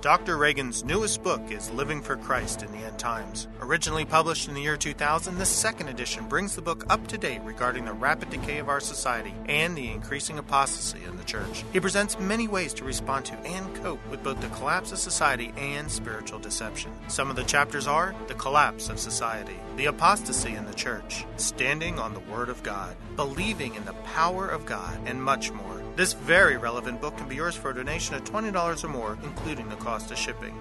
Dr. 0.07 0.37
Reagan's 0.37 0.85
newest 0.85 1.21
book 1.21 1.41
is 1.51 1.69
Living 1.71 2.01
for 2.01 2.15
Christ 2.15 2.63
in 2.63 2.71
the 2.71 2.77
End 2.77 2.97
Times. 2.97 3.49
Originally 3.59 4.05
published 4.05 4.47
in 4.47 4.53
the 4.53 4.61
year 4.61 4.77
2000, 4.77 5.37
the 5.37 5.45
second 5.45 5.89
edition 5.89 6.29
brings 6.29 6.55
the 6.55 6.61
book 6.61 6.85
up 6.89 7.07
to 7.07 7.17
date 7.17 7.41
regarding 7.43 7.83
the 7.83 7.91
rapid 7.91 8.29
decay 8.29 8.59
of 8.59 8.69
our 8.69 8.79
society 8.79 9.33
and 9.47 9.75
the 9.77 9.91
increasing 9.91 10.37
apostasy 10.39 10.99
in 11.05 11.17
the 11.17 11.25
church. 11.25 11.65
He 11.73 11.81
presents 11.81 12.17
many 12.17 12.47
ways 12.47 12.73
to 12.75 12.85
respond 12.85 13.25
to 13.25 13.33
and 13.39 13.75
cope 13.75 13.99
with 14.09 14.23
both 14.23 14.39
the 14.39 14.47
collapse 14.47 14.93
of 14.93 14.99
society 14.99 15.53
and 15.57 15.91
spiritual 15.91 16.39
deception. 16.39 16.93
Some 17.09 17.29
of 17.29 17.35
the 17.35 17.43
chapters 17.43 17.85
are 17.85 18.15
The 18.29 18.33
Collapse 18.35 18.87
of 18.87 18.99
Society, 18.99 19.59
The 19.75 19.87
Apostasy 19.87 20.55
in 20.55 20.65
the 20.67 20.73
Church, 20.73 21.25
Standing 21.35 21.99
on 21.99 22.13
the 22.13 22.21
Word 22.21 22.47
of 22.47 22.63
God, 22.63 22.95
Believing 23.17 23.75
in 23.75 23.83
the 23.83 23.91
Power 23.91 24.47
of 24.47 24.65
God, 24.65 25.01
and 25.05 25.21
much 25.21 25.51
more. 25.51 25.76
This 25.97 26.13
very 26.13 26.57
relevant 26.57 27.01
book 27.01 27.17
can 27.17 27.27
be 27.27 27.37
yours 27.37 27.55
for 27.55 27.71
a 27.71 27.73
donation 27.73 28.13
of 28.13 28.23
$20 28.23 28.83
or 28.83 28.87
more, 28.87 29.17
including 29.23 29.67
the 29.67 29.77
cost 29.77 30.11
of 30.11 30.17
shipping. 30.19 30.53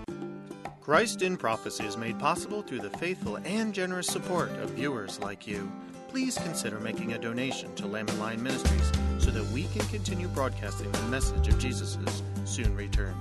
Christ 0.80 1.20
in 1.20 1.36
Prophecy 1.36 1.84
is 1.84 1.98
made 1.98 2.18
possible 2.18 2.62
through 2.62 2.80
the 2.80 2.88
faithful 2.96 3.36
and 3.44 3.74
generous 3.74 4.06
support 4.06 4.48
of 4.52 4.70
viewers 4.70 5.20
like 5.20 5.46
you. 5.46 5.70
Please 6.08 6.38
consider 6.38 6.80
making 6.80 7.12
a 7.12 7.18
donation 7.18 7.74
to 7.74 7.86
Lamb 7.86 8.08
and 8.08 8.18
Lion 8.18 8.42
Ministries 8.42 8.90
so 9.18 9.30
that 9.30 9.44
we 9.52 9.64
can 9.64 9.86
continue 9.88 10.26
broadcasting 10.28 10.90
the 10.90 11.02
message 11.02 11.48
of 11.48 11.58
Jesus' 11.58 11.98
soon 12.46 12.74
return. 12.74 13.14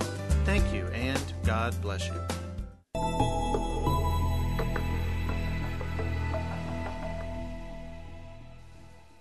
Thank 0.46 0.74
you, 0.74 0.86
and 0.94 1.22
God 1.44 1.76
bless 1.82 2.08
you. 2.08 2.22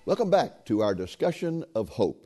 Welcome 0.07 0.31
back 0.31 0.65
to 0.67 0.83
our 0.83 0.95
discussion 0.95 1.65
of 1.75 1.89
hope. 1.89 2.25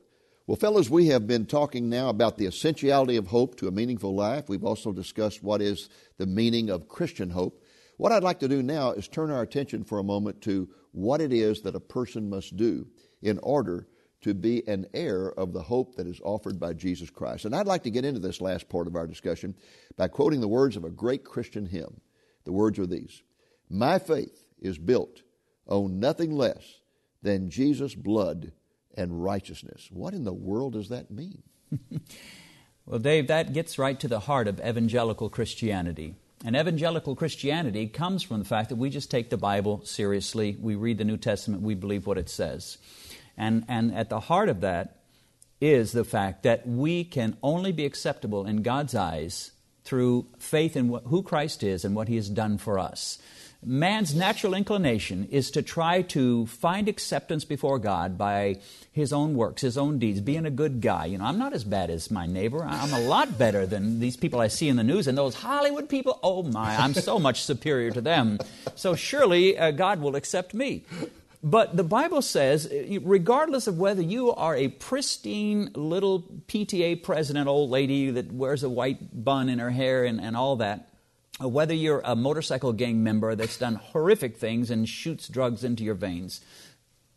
Well, 0.49 0.57
fellows, 0.57 0.89
we 0.89 1.09
have 1.09 1.27
been 1.27 1.45
talking 1.45 1.91
now 1.91 2.09
about 2.09 2.39
the 2.39 2.47
essentiality 2.47 3.17
of 3.17 3.27
hope 3.27 3.57
to 3.57 3.69
a 3.69 3.71
meaningful 3.71 4.15
life. 4.15 4.49
We've 4.49 4.65
also 4.65 4.93
discussed 4.93 5.43
what 5.43 5.61
is 5.61 5.91
the 6.17 6.25
meaning 6.25 6.71
of 6.71 6.89
Christian 6.89 7.29
hope. 7.29 7.63
What 7.99 8.13
I'd 8.13 8.23
like 8.23 8.39
to 8.41 8.49
do 8.49 8.63
now 8.63 8.93
is 8.93 9.09
turn 9.09 9.31
our 9.31 9.43
attention 9.43 9.85
for 9.85 9.99
a 9.99 10.03
moment 10.03 10.41
to 10.45 10.67
what 10.93 11.21
it 11.21 11.35
is 11.35 11.61
that 11.61 11.75
a 11.75 11.81
person 11.81 12.31
must 12.31 12.57
do 12.57 12.87
in 13.21 13.39
order 13.41 13.89
to 14.23 14.33
be 14.33 14.67
an 14.67 14.87
heir 14.95 15.35
of 15.37 15.53
the 15.53 15.61
hope 15.61 15.97
that 15.97 16.07
is 16.07 16.19
offered 16.25 16.59
by 16.59 16.73
Jesus 16.73 17.11
Christ. 17.11 17.45
And 17.45 17.55
I'd 17.55 17.67
like 17.67 17.83
to 17.83 17.91
get 17.91 18.07
into 18.07 18.21
this 18.21 18.41
last 18.41 18.71
part 18.71 18.87
of 18.87 18.97
our 18.97 19.07
discussion 19.07 19.55
by 19.99 20.09
quoting 20.09 20.41
the 20.41 20.49
words 20.49 20.79
of 20.79 20.85
a 20.85 20.91
great 20.91 21.25
Christian 21.25 21.67
hymn. 21.67 22.01
The 22.45 22.53
words 22.53 22.79
are 22.79 22.87
these 22.87 23.23
My 23.69 23.99
faith 23.99 24.45
is 24.59 24.79
built 24.79 25.21
on 25.67 26.01
nothing 26.01 26.33
less 26.33 26.81
than 27.23 27.51
Jesus' 27.51 27.95
blood 27.95 28.53
and 28.99 29.25
righteousness. 29.25 29.89
What 29.91 30.13
in 30.13 30.25
the 30.25 30.33
world 30.33 30.75
does 30.75 30.89
that 30.89 31.11
mean? 31.11 31.43
well, 32.87 32.99
Dave, 32.99 33.29
that 33.29 33.53
gets 33.53 33.79
right 33.79 33.99
to 34.01 34.09
the 34.09 34.21
heart 34.21 34.49
of 34.49 34.61
evangelical 34.61 35.31
Christianity. 35.31 36.17
And 36.45 36.55
evangelical 36.57 37.17
Christianity 37.17 37.87
comes 37.87 38.23
from 38.23 38.41
the 38.41 38.45
fact 38.45 38.69
that 38.69 38.77
we 38.77 38.91
just 38.91 39.11
take 39.11 39.31
the 39.31 39.37
Bible 39.37 39.85
seriously. 39.85 40.57
We 40.61 40.75
read 40.75 40.99
the 40.99 41.05
New 41.05 41.17
Testament, 41.17 41.63
we 41.63 41.75
believe 41.75 42.07
what 42.07 42.19
it 42.19 42.29
says. 42.29 42.79
And, 43.37 43.65
and 43.69 43.95
at 43.95 44.09
the 44.09 44.21
heart 44.21 44.49
of 44.49 44.61
that 44.61 44.97
is 45.61 45.93
the 45.93 46.05
fact 46.05 46.43
that 46.43 46.67
we 46.67 47.05
can 47.05 47.37
only 47.43 47.73
be 47.73 47.85
acceptable 47.85 48.47
in 48.47 48.63
God's 48.63 48.95
eyes 48.95 49.53
through 49.85 50.27
faith 50.39 50.77
in 50.77 50.89
who 51.07 51.23
Christ 51.23 51.63
is 51.63 51.85
and 51.85 51.95
what 51.95 52.09
He 52.09 52.17
has 52.17 52.29
done 52.29 52.59
for 52.59 52.79
us. 52.79 53.19
Man's 53.65 54.15
natural 54.15 54.55
inclination 54.55 55.27
is 55.33 55.51
to 55.51 55.63
try 55.63 56.03
to 56.03 56.47
find 56.47 56.89
acceptance 56.89 57.45
before 57.45 57.81
God 57.81 58.17
by 58.17 58.61
his 58.93 59.13
own 59.13 59.35
works, 59.35 59.63
his 59.63 59.77
own 59.77 59.99
deeds, 59.99 60.21
being 60.21 60.47
a 60.47 60.51
good 60.51 60.81
guy. 60.81 61.07
You 61.07 61.19
know, 61.19 61.25
I'm 61.25 61.39
not 61.39 61.53
as 61.53 61.65
bad 61.65 61.91
as 61.91 62.09
my 62.09 62.25
neighbor. 62.27 62.63
I'm 62.63 62.93
a 62.93 63.01
lot 63.01 63.37
better 63.37 63.67
than 63.67 63.99
these 63.99 64.17
people 64.17 64.41
I 64.41 64.47
see 64.47 64.69
in 64.69 64.77
the 64.77 64.85
news 64.85 65.09
and 65.09 65.19
those 65.19 65.35
Hollywood 65.35 65.89
people. 65.89 66.21
Oh 66.23 66.45
my, 66.45 66.77
I'm 66.77 66.95
so 66.95 67.19
much 67.19 67.43
superior 67.43 67.91
to 67.91 68.01
them. 68.01 68.39
So 68.77 68.95
surely 68.95 69.59
uh, 69.59 69.73
God 69.73 70.01
will 70.01 70.15
accept 70.15 70.55
me. 70.55 70.85
But 71.43 71.77
the 71.77 71.85
Bible 71.85 72.23
says, 72.23 72.67
uh, 72.67 72.99
regardless 73.03 73.67
of 73.67 73.79
whether 73.79 74.03
you 74.03 74.33
are 74.33 74.57
a 74.57 74.69
pristine 74.69 75.71
little 75.75 76.23
PTA 76.47 77.03
president 77.03 77.49
old 77.49 77.71
lady 77.71 78.11
that 78.11 78.33
wears 78.33 78.63
a 78.63 78.69
white 78.69 79.25
bun 79.25 79.49
in 79.49 79.59
her 79.59 79.71
hair 79.71 80.05
and, 80.05 80.21
and 80.21 80.37
all 80.37 80.57
that, 80.57 80.88
whether 81.41 81.75
you're 81.75 82.03
a 82.05 82.17
motorcycle 82.17 82.73
gang 82.73 83.03
member 83.03 83.35
that's 83.35 83.59
done 83.59 83.77
horrific 83.77 84.37
things 84.37 84.71
and 84.71 84.89
shoots 84.89 85.29
drugs 85.29 85.63
into 85.65 85.85
your 85.85 85.95
veins, 85.95 86.41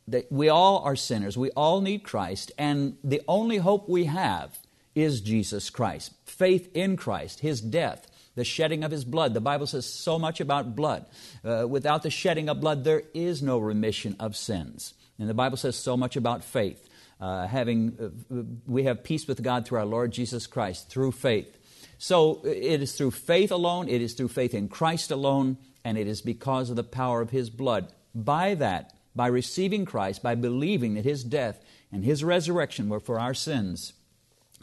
that 0.07 0.31
we 0.31 0.49
all 0.49 0.79
are 0.79 0.95
sinners. 0.95 1.38
We 1.38 1.51
all 1.51 1.81
need 1.81 2.03
Christ, 2.03 2.51
and 2.57 2.97
the 3.03 3.21
only 3.27 3.57
hope 3.57 3.89
we 3.89 4.05
have 4.05 4.60
is 4.93 5.21
Jesus 5.21 5.69
Christ. 5.69 6.13
Faith 6.25 6.69
in 6.75 6.97
Christ, 6.97 7.39
His 7.39 7.62
death, 7.62 8.07
the 8.36 8.43
shedding 8.43 8.84
of 8.84 8.91
His 8.91 9.05
blood. 9.05 9.34
The 9.34 9.41
Bible 9.41 9.67
says 9.67 9.86
so 9.86 10.19
much 10.19 10.39
about 10.39 10.75
blood. 10.75 11.05
Uh, 11.43 11.65
without 11.67 12.03
the 12.03 12.10
shedding 12.10 12.49
of 12.49 12.60
blood, 12.60 12.84
there 12.84 13.03
is 13.13 13.41
no 13.41 13.57
remission 13.57 14.15
of 14.19 14.36
sins. 14.36 14.93
And 15.17 15.29
the 15.29 15.34
Bible 15.34 15.57
says 15.57 15.75
so 15.75 15.95
much 15.95 16.15
about 16.15 16.43
faith. 16.43 16.89
Uh, 17.19 17.45
having, 17.45 17.95
uh, 18.31 18.41
we 18.65 18.84
have 18.84 19.03
peace 19.03 19.27
with 19.27 19.43
God 19.43 19.65
through 19.65 19.77
our 19.77 19.86
Lord 19.86 20.12
Jesus 20.12 20.47
Christ, 20.47 20.89
through 20.89 21.12
faith. 21.12 21.55
So 22.01 22.41
it 22.43 22.81
is 22.81 22.93
through 22.93 23.11
faith 23.11 23.51
alone, 23.51 23.87
it 23.87 24.01
is 24.01 24.15
through 24.15 24.29
faith 24.29 24.55
in 24.55 24.69
Christ 24.69 25.11
alone, 25.11 25.57
and 25.85 25.99
it 25.99 26.07
is 26.07 26.19
because 26.23 26.71
of 26.71 26.75
the 26.75 26.83
power 26.83 27.21
of 27.21 27.29
His 27.29 27.51
blood. 27.51 27.91
By 28.15 28.55
that, 28.55 28.95
by 29.15 29.27
receiving 29.27 29.85
Christ, 29.85 30.23
by 30.23 30.33
believing 30.33 30.95
that 30.95 31.05
His 31.05 31.23
death 31.23 31.63
and 31.91 32.03
His 32.03 32.23
resurrection 32.23 32.89
were 32.89 32.99
for 32.99 33.19
our 33.19 33.35
sins, 33.35 33.93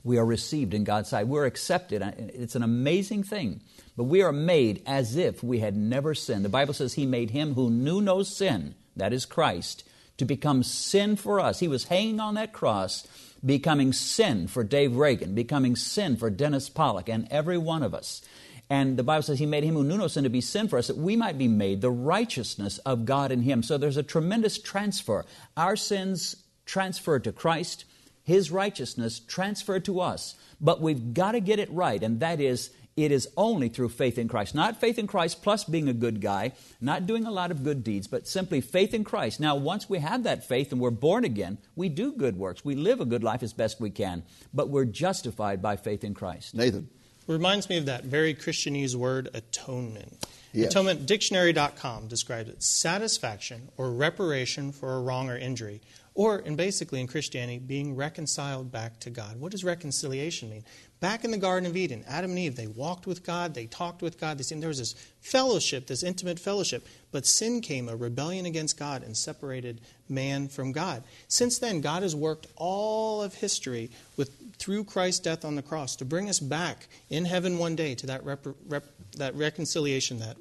we 0.03 0.18
are 0.18 0.27
received 0.27 0.74
in 0.74 0.83
God's 0.83 1.11
sight. 1.11 1.29
We're 1.29 1.46
accepted. 1.46 2.03
It's 2.35 2.57
an 2.57 2.64
amazing 2.64 3.22
thing. 3.22 3.61
But 3.96 4.05
we 4.05 4.20
are 4.20 4.33
made 4.33 4.83
as 4.85 5.14
if 5.14 5.40
we 5.40 5.61
had 5.61 5.77
never 5.77 6.14
sinned. 6.16 6.44
The 6.44 6.48
Bible 6.48 6.74
says 6.74 6.94
He 6.94 7.07
made 7.07 7.31
Him 7.31 7.55
who 7.55 7.70
knew 7.70 8.01
no 8.01 8.24
sin, 8.24 8.74
that 8.96 9.12
is 9.12 9.24
Christ, 9.24 9.88
to 10.16 10.24
become 10.24 10.64
sin 10.64 11.14
for 11.14 11.38
us. 11.38 11.61
He 11.61 11.68
was 11.68 11.85
hanging 11.85 12.18
on 12.18 12.35
that 12.35 12.53
cross 12.53 13.07
becoming 13.44 13.92
sin 13.92 14.48
for 14.48 14.64
Dave 14.64 14.96
Reagan, 14.96 15.35
becoming 15.35 15.77
sin 15.77 16.16
for 16.16 16.31
Dennis 16.31 16.68
Pollock, 16.68 17.09
and 17.09 17.29
every 17.31 17.59
one 17.59 17.83
of 17.83 17.94
us. 17.94 18.22
And 18.70 18.96
the 18.96 19.03
Bible 19.03 19.22
says 19.22 19.38
He 19.38 19.46
made 19.46 19.64
Him 19.64 19.74
who 19.74 19.85
knew 19.85 19.96
no 19.96 20.09
sin 20.09 20.24
to 20.24 20.31
be 20.31 20.40
sin 20.40 20.68
for 20.68 20.79
us, 20.79 20.88
that 20.88 20.96
we 20.96 21.16
might 21.16 21.38
be 21.38 21.48
made 21.48 21.81
the 21.81 21.90
righteousness 21.90 22.79
of 22.79 23.05
God 23.05 23.33
in 23.33 23.42
Him. 23.42 23.62
So 23.62 23.79
there's 23.79 23.96
a 23.96 24.03
tremendous 24.03 24.59
transfer. 24.59 25.24
Our 25.57 25.77
sins 25.77 26.37
transferred 26.66 27.24
to 27.24 27.33
Christ, 27.33 27.85
His 28.22 28.51
righteousness 28.51 29.20
transferred 29.20 29.85
to 29.87 30.01
us. 30.01 30.35
But 30.61 30.81
we've 30.81 31.14
got 31.14 31.33
to 31.33 31.40
get 31.40 31.59
it 31.59 31.70
right, 31.70 32.03
and 32.03 32.20
that 32.20 32.40
is 32.40 32.70
it 33.05 33.13
is 33.13 33.29
only 33.37 33.69
through 33.69 33.91
faith 33.91 34.19
in 34.19 34.27
Christ. 34.27 34.55
Not 34.55 34.81
faith 34.81 34.99
in 34.99 35.07
Christ 35.07 35.43
plus 35.43 35.65
being 35.65 35.89
a 35.89 35.93
good 35.93 36.21
guy, 36.21 36.53
not 36.81 37.07
doing 37.07 37.25
a 37.25 37.31
lot 37.31 37.51
of 37.51 37.63
good 37.63 37.85
deeds, 37.85 38.09
but 38.09 38.27
simply 38.27 38.61
faith 38.61 38.93
in 38.93 39.05
Christ. 39.05 39.39
Now, 39.39 39.55
once 39.55 39.89
we 39.89 40.01
have 40.01 40.25
that 40.25 40.45
faith 40.45 40.73
and 40.73 40.81
we're 40.81 40.91
born 40.91 41.25
again, 41.25 41.59
we 41.77 41.89
do 41.89 42.13
good 42.13 42.37
works. 42.37 42.65
We 42.65 42.75
live 42.75 43.01
a 43.01 43.05
good 43.05 43.23
life 43.23 43.43
as 43.43 43.53
best 43.53 43.81
we 43.81 43.91
can, 43.91 44.25
but 44.53 44.69
we're 44.69 44.85
justified 44.85 45.63
by 45.63 45.77
faith 45.77 46.03
in 46.03 46.15
Christ. 46.15 46.55
Nathan. 46.55 46.89
Reminds 47.29 47.69
me 47.69 47.77
of 47.77 47.87
that 47.87 48.05
very 48.05 48.35
Christianese 48.35 48.95
word, 48.95 49.29
atonement. 49.35 50.27
Yes. 50.53 50.71
Atonement, 50.71 51.05
dictionary.com 51.05 52.09
describes 52.09 52.49
it 52.49 52.63
satisfaction 52.63 53.69
or 53.77 53.93
reparation 53.93 54.73
for 54.73 54.95
a 54.95 55.01
wrong 55.01 55.29
or 55.29 55.37
injury, 55.37 55.83
or, 56.18 56.40
in 56.40 56.57
basically 56.57 57.00
in 57.00 57.07
Christianity, 57.07 57.61
being 57.61 57.94
reconciled 57.94 58.72
back 58.72 58.98
to 58.98 59.09
God. 59.09 59.38
What 59.38 59.52
does 59.52 59.62
reconciliation 59.62 60.50
mean? 60.50 60.64
Back 60.98 61.24
in 61.24 61.31
the 61.31 61.37
Garden 61.37 61.70
of 61.70 61.76
Eden, 61.76 62.04
Adam 62.09 62.31
and 62.33 62.40
Eve, 62.40 62.57
they 62.57 62.66
walked 62.66 63.07
with 63.07 63.24
God, 63.24 63.54
they 63.54 63.66
talked 63.66 64.02
with 64.02 64.18
God, 64.18 64.37
they 64.37 64.57
there 64.57 64.68
was 64.68 64.81
this 64.81 64.96
fellowship, 65.20 65.87
this 65.87 66.02
intimate 66.02 66.40
fellowship. 66.40 66.85
But 67.12 67.24
sin 67.24 67.61
came, 67.61 67.88
a 67.88 67.94
rebellion 67.94 68.46
against 68.46 68.76
God, 68.76 69.04
and 69.04 69.16
separated 69.16 69.81
man 70.09 70.48
from 70.48 70.72
God. 70.72 71.04
Since 71.28 71.61
then, 71.61 71.81
God 71.83 72.02
has 72.02 72.16
worked 72.16 72.48
all 72.57 73.22
of 73.22 73.35
history 73.35 73.88
with, 74.16 74.33
through 74.59 74.85
Christ's 74.85 75.20
death 75.20 75.44
on 75.44 75.54
the 75.54 75.62
cross 75.62 75.94
to 75.94 76.04
bring 76.04 76.28
us 76.28 76.40
back 76.40 76.88
in 77.11 77.26
heaven 77.26 77.59
one 77.59 77.76
day 77.76 77.94
to 77.94 78.07
that, 78.07 78.24
rep, 78.24 78.44
rep, 78.66 78.87
that 79.18 79.37
reconciliation, 79.37 80.18
that 80.18 80.37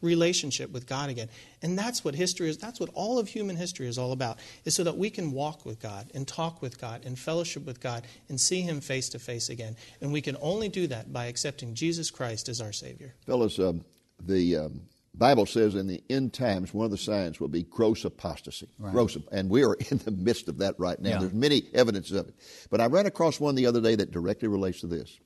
relationship 0.00 0.70
with 0.70 0.86
God 0.86 1.10
again. 1.10 1.28
And 1.62 1.78
that's 1.78 2.04
what 2.04 2.14
history 2.14 2.48
is. 2.48 2.58
That's 2.58 2.80
what 2.80 2.90
all 2.94 3.18
of 3.18 3.28
human 3.28 3.56
history 3.56 3.86
is 3.86 3.98
all 3.98 4.12
about, 4.12 4.38
is 4.64 4.74
so 4.74 4.84
that 4.84 4.96
we 4.96 5.10
can 5.10 5.32
walk 5.32 5.64
with 5.64 5.80
God 5.80 6.10
and 6.14 6.26
talk 6.26 6.62
with 6.62 6.80
God 6.80 7.04
and 7.04 7.18
fellowship 7.18 7.64
with 7.64 7.80
God 7.80 8.04
and 8.28 8.40
see 8.40 8.62
Him 8.62 8.80
face 8.80 9.08
to 9.10 9.18
face 9.18 9.48
again. 9.48 9.76
And 10.00 10.12
we 10.12 10.20
can 10.20 10.36
only 10.40 10.68
do 10.68 10.86
that 10.88 11.12
by 11.12 11.26
accepting 11.26 11.74
Jesus 11.74 12.10
Christ 12.10 12.48
as 12.48 12.60
our 12.60 12.72
Savior. 12.72 13.14
Fellas, 13.26 13.58
um, 13.58 13.84
the 14.20 14.56
um, 14.56 14.80
Bible 15.16 15.46
says 15.46 15.74
in 15.74 15.86
the 15.86 16.02
end 16.10 16.34
times, 16.34 16.74
one 16.74 16.84
of 16.84 16.90
the 16.90 16.98
signs 16.98 17.40
will 17.40 17.48
be 17.48 17.62
gross 17.62 18.04
apostasy. 18.04 18.68
Right. 18.78 18.92
Gross, 18.92 19.16
and 19.32 19.48
we 19.48 19.64
are 19.64 19.74
in 19.90 19.98
the 19.98 20.10
midst 20.10 20.48
of 20.48 20.58
that 20.58 20.74
right 20.78 21.00
now. 21.00 21.10
Yeah. 21.10 21.18
There's 21.20 21.32
many 21.32 21.62
evidences 21.72 22.16
of 22.16 22.28
it. 22.28 22.34
But 22.70 22.80
I 22.80 22.86
ran 22.86 23.06
across 23.06 23.40
one 23.40 23.54
the 23.54 23.66
other 23.66 23.80
day 23.80 23.94
that 23.94 24.10
directly 24.10 24.48
relates 24.48 24.80
to 24.80 24.86
this, 24.86 25.18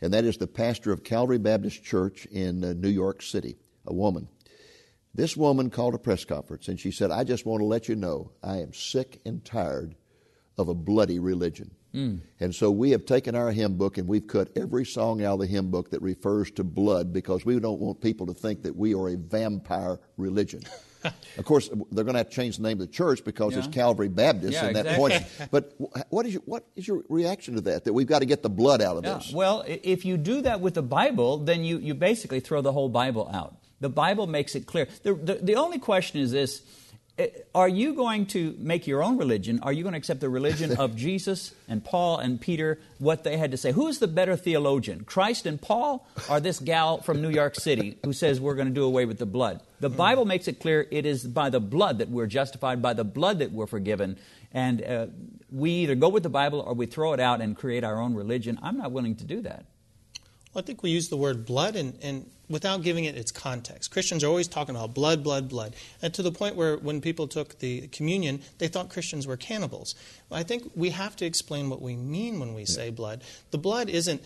and 0.00 0.12
that 0.12 0.24
is 0.24 0.36
the 0.36 0.46
pastor 0.46 0.92
of 0.92 1.04
Calvary 1.04 1.38
Baptist 1.38 1.82
Church 1.82 2.26
in 2.26 2.62
uh, 2.62 2.74
New 2.74 2.90
York 2.90 3.22
City, 3.22 3.56
a 3.86 3.92
woman. 3.94 4.28
This 5.14 5.36
woman 5.36 5.70
called 5.70 5.94
a 5.94 5.98
press 5.98 6.24
conference 6.24 6.68
and 6.68 6.80
she 6.80 6.90
said, 6.90 7.10
I 7.10 7.24
just 7.24 7.44
want 7.44 7.60
to 7.60 7.66
let 7.66 7.88
you 7.88 7.96
know 7.96 8.32
I 8.42 8.58
am 8.58 8.72
sick 8.72 9.20
and 9.26 9.44
tired 9.44 9.94
of 10.56 10.68
a 10.68 10.74
bloody 10.74 11.18
religion. 11.18 11.72
Hmm. 11.92 12.16
And 12.40 12.54
so 12.54 12.70
we 12.70 12.92
have 12.92 13.04
taken 13.04 13.34
our 13.34 13.50
hymn 13.52 13.76
book 13.76 13.98
and 13.98 14.08
we've 14.08 14.26
cut 14.26 14.48
every 14.56 14.86
song 14.86 15.22
out 15.22 15.34
of 15.34 15.40
the 15.40 15.46
hymn 15.46 15.70
book 15.70 15.90
that 15.90 16.00
refers 16.00 16.50
to 16.52 16.64
blood 16.64 17.12
because 17.12 17.44
we 17.44 17.58
don't 17.60 17.80
want 17.80 18.00
people 18.00 18.26
to 18.26 18.32
think 18.34 18.62
that 18.62 18.74
we 18.74 18.94
are 18.94 19.10
a 19.10 19.16
vampire 19.16 20.00
religion. 20.16 20.62
of 21.04 21.44
course, 21.44 21.68
they're 21.90 22.04
going 22.04 22.14
to 22.14 22.18
have 22.20 22.30
to 22.30 22.34
change 22.34 22.56
the 22.56 22.62
name 22.62 22.80
of 22.80 22.86
the 22.86 22.92
church 22.92 23.22
because 23.24 23.54
it's 23.56 23.66
Calvary 23.66 24.08
Baptist, 24.08 24.54
Yeah, 24.54 24.66
and 24.66 24.76
that 24.76 24.86
exactly. 24.86 25.10
points. 25.10 25.48
But 25.50 25.74
what 26.08 26.24
is 26.24 26.32
your 26.34 26.42
what 26.46 26.64
is 26.76 26.88
your 26.88 27.02
reaction 27.10 27.56
to 27.56 27.60
that? 27.62 27.84
That 27.84 27.92
we've 27.92 28.06
got 28.06 28.20
to 28.20 28.26
get 28.26 28.42
the 28.42 28.48
blood 28.50 28.80
out 28.80 28.96
of 28.96 29.04
Yeah. 29.04 29.14
this? 29.18 29.32
Well, 29.32 29.62
if 29.66 30.06
you 30.06 30.16
do 30.16 30.40
that 30.42 30.60
with 30.62 30.74
the 30.74 30.82
Bible, 30.82 31.38
then 31.38 31.64
you, 31.64 31.78
you 31.78 31.94
basically 31.94 32.40
throw 32.40 32.62
the 32.62 32.72
whole 32.72 32.88
Bible 32.88 33.28
out. 33.34 33.56
The 33.82 33.88
Bible 33.88 34.28
makes 34.28 34.54
it 34.54 34.64
clear. 34.64 34.86
The, 35.02 35.14
the, 35.14 35.34
the 35.34 35.56
only 35.56 35.80
question 35.80 36.20
is 36.20 36.30
this 36.30 36.62
eh, 37.18 37.26
are 37.52 37.68
you 37.68 37.94
going 37.94 38.26
to 38.26 38.54
make 38.58 38.86
your 38.86 39.02
own 39.02 39.18
religion? 39.18 39.58
Are 39.60 39.72
you 39.72 39.82
going 39.82 39.94
to 39.94 39.98
accept 39.98 40.20
the 40.20 40.28
religion 40.28 40.76
of 40.78 40.94
Jesus 40.94 41.52
and 41.68 41.84
Paul 41.84 42.18
and 42.18 42.40
Peter, 42.40 42.78
what 42.98 43.24
they 43.24 43.36
had 43.36 43.50
to 43.50 43.56
say? 43.56 43.72
Who's 43.72 43.98
the 43.98 44.06
better 44.06 44.36
theologian, 44.36 45.02
Christ 45.02 45.46
and 45.46 45.60
Paul, 45.60 46.06
or 46.30 46.38
this 46.38 46.60
gal 46.60 47.02
from 47.02 47.20
New 47.20 47.30
York 47.30 47.56
City 47.56 47.98
who 48.04 48.12
says 48.12 48.40
we're 48.40 48.54
going 48.54 48.68
to 48.68 48.74
do 48.74 48.84
away 48.84 49.04
with 49.04 49.18
the 49.18 49.26
blood? 49.26 49.60
The 49.80 49.90
Bible 49.90 50.26
makes 50.26 50.46
it 50.46 50.60
clear 50.60 50.86
it 50.92 51.04
is 51.04 51.26
by 51.26 51.50
the 51.50 51.58
blood 51.58 51.98
that 51.98 52.08
we're 52.08 52.28
justified, 52.28 52.80
by 52.80 52.92
the 52.92 53.04
blood 53.04 53.40
that 53.40 53.50
we're 53.50 53.66
forgiven. 53.66 54.16
And 54.52 54.80
uh, 54.80 55.06
we 55.50 55.72
either 55.82 55.96
go 55.96 56.08
with 56.08 56.22
the 56.22 56.28
Bible 56.28 56.60
or 56.60 56.74
we 56.74 56.86
throw 56.86 57.14
it 57.14 57.20
out 57.20 57.40
and 57.40 57.56
create 57.56 57.82
our 57.82 58.00
own 58.00 58.14
religion. 58.14 58.60
I'm 58.62 58.78
not 58.78 58.92
willing 58.92 59.16
to 59.16 59.24
do 59.24 59.40
that. 59.42 59.64
Well, 60.52 60.62
I 60.62 60.66
think 60.66 60.82
we 60.82 60.90
use 60.90 61.08
the 61.08 61.16
word 61.16 61.46
blood 61.46 61.76
and, 61.76 61.98
and 62.02 62.26
without 62.48 62.82
giving 62.82 63.04
it 63.04 63.16
its 63.16 63.32
context. 63.32 63.90
Christians 63.90 64.22
are 64.22 64.28
always 64.28 64.46
talking 64.46 64.76
about 64.76 64.94
blood, 64.94 65.24
blood, 65.24 65.48
blood. 65.48 65.74
And 66.02 66.12
to 66.14 66.22
the 66.22 66.32
point 66.32 66.54
where 66.54 66.76
when 66.76 67.00
people 67.00 67.26
took 67.26 67.58
the 67.60 67.88
communion, 67.88 68.42
they 68.58 68.68
thought 68.68 68.90
Christians 68.90 69.26
were 69.26 69.38
cannibals. 69.38 69.94
I 70.30 70.42
think 70.42 70.70
we 70.74 70.90
have 70.90 71.16
to 71.16 71.24
explain 71.24 71.70
what 71.70 71.80
we 71.80 71.96
mean 71.96 72.38
when 72.38 72.52
we 72.52 72.66
say 72.66 72.90
blood. 72.90 73.22
The 73.50 73.58
blood 73.58 73.88
isn't 73.88 74.22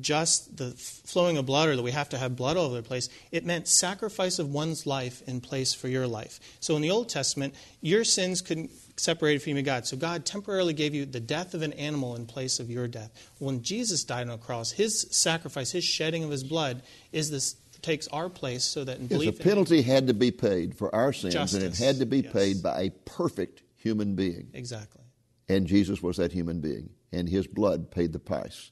just 0.00 0.56
the 0.58 0.70
flowing 0.72 1.38
of 1.38 1.46
blood 1.46 1.68
or 1.68 1.76
that 1.76 1.82
we 1.82 1.92
have 1.92 2.08
to 2.10 2.18
have 2.18 2.36
blood 2.36 2.56
all 2.56 2.66
over 2.66 2.76
the 2.76 2.82
place. 2.82 3.08
It 3.32 3.46
meant 3.46 3.68
sacrifice 3.68 4.38
of 4.38 4.52
one's 4.52 4.86
life 4.86 5.22
in 5.26 5.40
place 5.40 5.72
for 5.72 5.88
your 5.88 6.06
life. 6.06 6.40
So 6.60 6.76
in 6.76 6.82
the 6.82 6.90
Old 6.90 7.08
Testament, 7.08 7.54
your 7.80 8.04
sins 8.04 8.42
couldn't 8.42 8.70
separate 8.98 9.42
from 9.42 9.56
you 9.56 9.62
God. 9.62 9.86
So 9.86 9.96
God 9.96 10.24
temporarily 10.24 10.74
gave 10.74 10.94
you 10.94 11.06
the 11.06 11.20
death 11.20 11.54
of 11.54 11.62
an 11.62 11.72
animal 11.74 12.16
in 12.16 12.26
place 12.26 12.60
of 12.60 12.70
your 12.70 12.88
death. 12.88 13.10
When 13.38 13.62
Jesus 13.62 14.04
died 14.04 14.22
on 14.22 14.28
the 14.28 14.38
cross, 14.38 14.70
his 14.70 15.06
sacrifice, 15.10 15.70
his 15.70 15.84
shedding 15.84 16.24
of 16.24 16.30
his 16.30 16.44
blood, 16.44 16.82
is 17.12 17.30
this 17.30 17.56
takes 17.82 18.08
our 18.08 18.28
place 18.28 18.64
so 18.64 18.84
that 18.84 18.96
in 18.96 19.02
yes, 19.02 19.08
belief 19.10 19.40
a 19.40 19.42
penalty 19.42 19.82
had 19.82 20.08
to 20.08 20.14
be 20.14 20.30
paid 20.30 20.76
for 20.76 20.94
our 20.94 21.12
sins, 21.12 21.34
Justice, 21.34 21.62
and 21.62 21.72
it 21.72 21.78
had 21.78 21.98
to 21.98 22.06
be 22.06 22.20
yes. 22.20 22.32
paid 22.32 22.62
by 22.62 22.80
a 22.82 22.90
perfect 23.04 23.62
human 23.76 24.14
being. 24.14 24.48
Exactly. 24.52 25.02
And 25.48 25.66
Jesus 25.66 26.02
was 26.02 26.16
that 26.16 26.32
human 26.32 26.60
being, 26.60 26.90
and 27.12 27.28
his 27.28 27.46
blood 27.46 27.90
paid 27.90 28.12
the 28.12 28.18
price. 28.18 28.70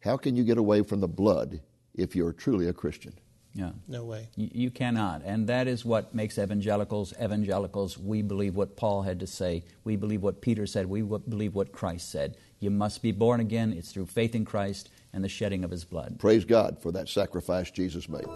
How 0.00 0.16
can 0.16 0.36
you 0.36 0.44
get 0.44 0.58
away 0.58 0.82
from 0.82 1.00
the 1.00 1.08
blood 1.08 1.60
if 1.94 2.14
you're 2.14 2.32
truly 2.32 2.68
a 2.68 2.72
Christian? 2.72 3.14
Yeah. 3.56 3.70
No 3.88 4.04
way. 4.04 4.28
You, 4.36 4.50
you 4.52 4.70
cannot. 4.70 5.22
And 5.24 5.46
that 5.46 5.66
is 5.66 5.84
what 5.84 6.14
makes 6.14 6.38
evangelicals 6.38 7.14
evangelicals. 7.20 7.96
We 7.96 8.20
believe 8.20 8.54
what 8.54 8.76
Paul 8.76 9.02
had 9.02 9.18
to 9.20 9.26
say. 9.26 9.64
We 9.82 9.96
believe 9.96 10.22
what 10.22 10.42
Peter 10.42 10.66
said. 10.66 10.86
We 10.86 11.00
w- 11.00 11.22
believe 11.26 11.54
what 11.54 11.72
Christ 11.72 12.10
said. 12.10 12.36
You 12.60 12.70
must 12.70 13.00
be 13.02 13.12
born 13.12 13.40
again. 13.40 13.72
It's 13.72 13.92
through 13.92 14.06
faith 14.06 14.34
in 14.34 14.44
Christ 14.44 14.90
and 15.14 15.24
the 15.24 15.28
shedding 15.28 15.64
of 15.64 15.70
his 15.70 15.84
blood. 15.84 16.18
Praise 16.18 16.44
God 16.44 16.78
for 16.82 16.92
that 16.92 17.08
sacrifice 17.08 17.70
Jesus 17.70 18.08
made. 18.10 18.26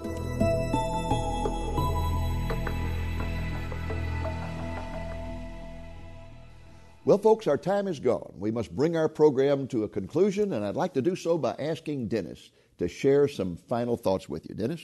Well, 7.05 7.19
folks, 7.19 7.47
our 7.47 7.59
time 7.59 7.89
is 7.89 7.99
gone. 7.99 8.33
We 8.39 8.51
must 8.51 8.75
bring 8.75 8.97
our 8.97 9.09
program 9.09 9.67
to 9.69 9.85
a 9.85 9.89
conclusion, 9.89 10.53
and 10.53 10.65
I'd 10.65 10.77
like 10.77 10.95
to 10.95 11.03
do 11.03 11.17
so 11.17 11.37
by 11.37 11.57
asking 11.59 12.09
Dennis 12.09 12.51
to 12.79 12.89
share 12.89 13.29
some 13.29 13.57
final 13.57 13.97
thoughts 13.97 14.29
with 14.29 14.49
you. 14.49 14.55
Dennis? 14.55 14.81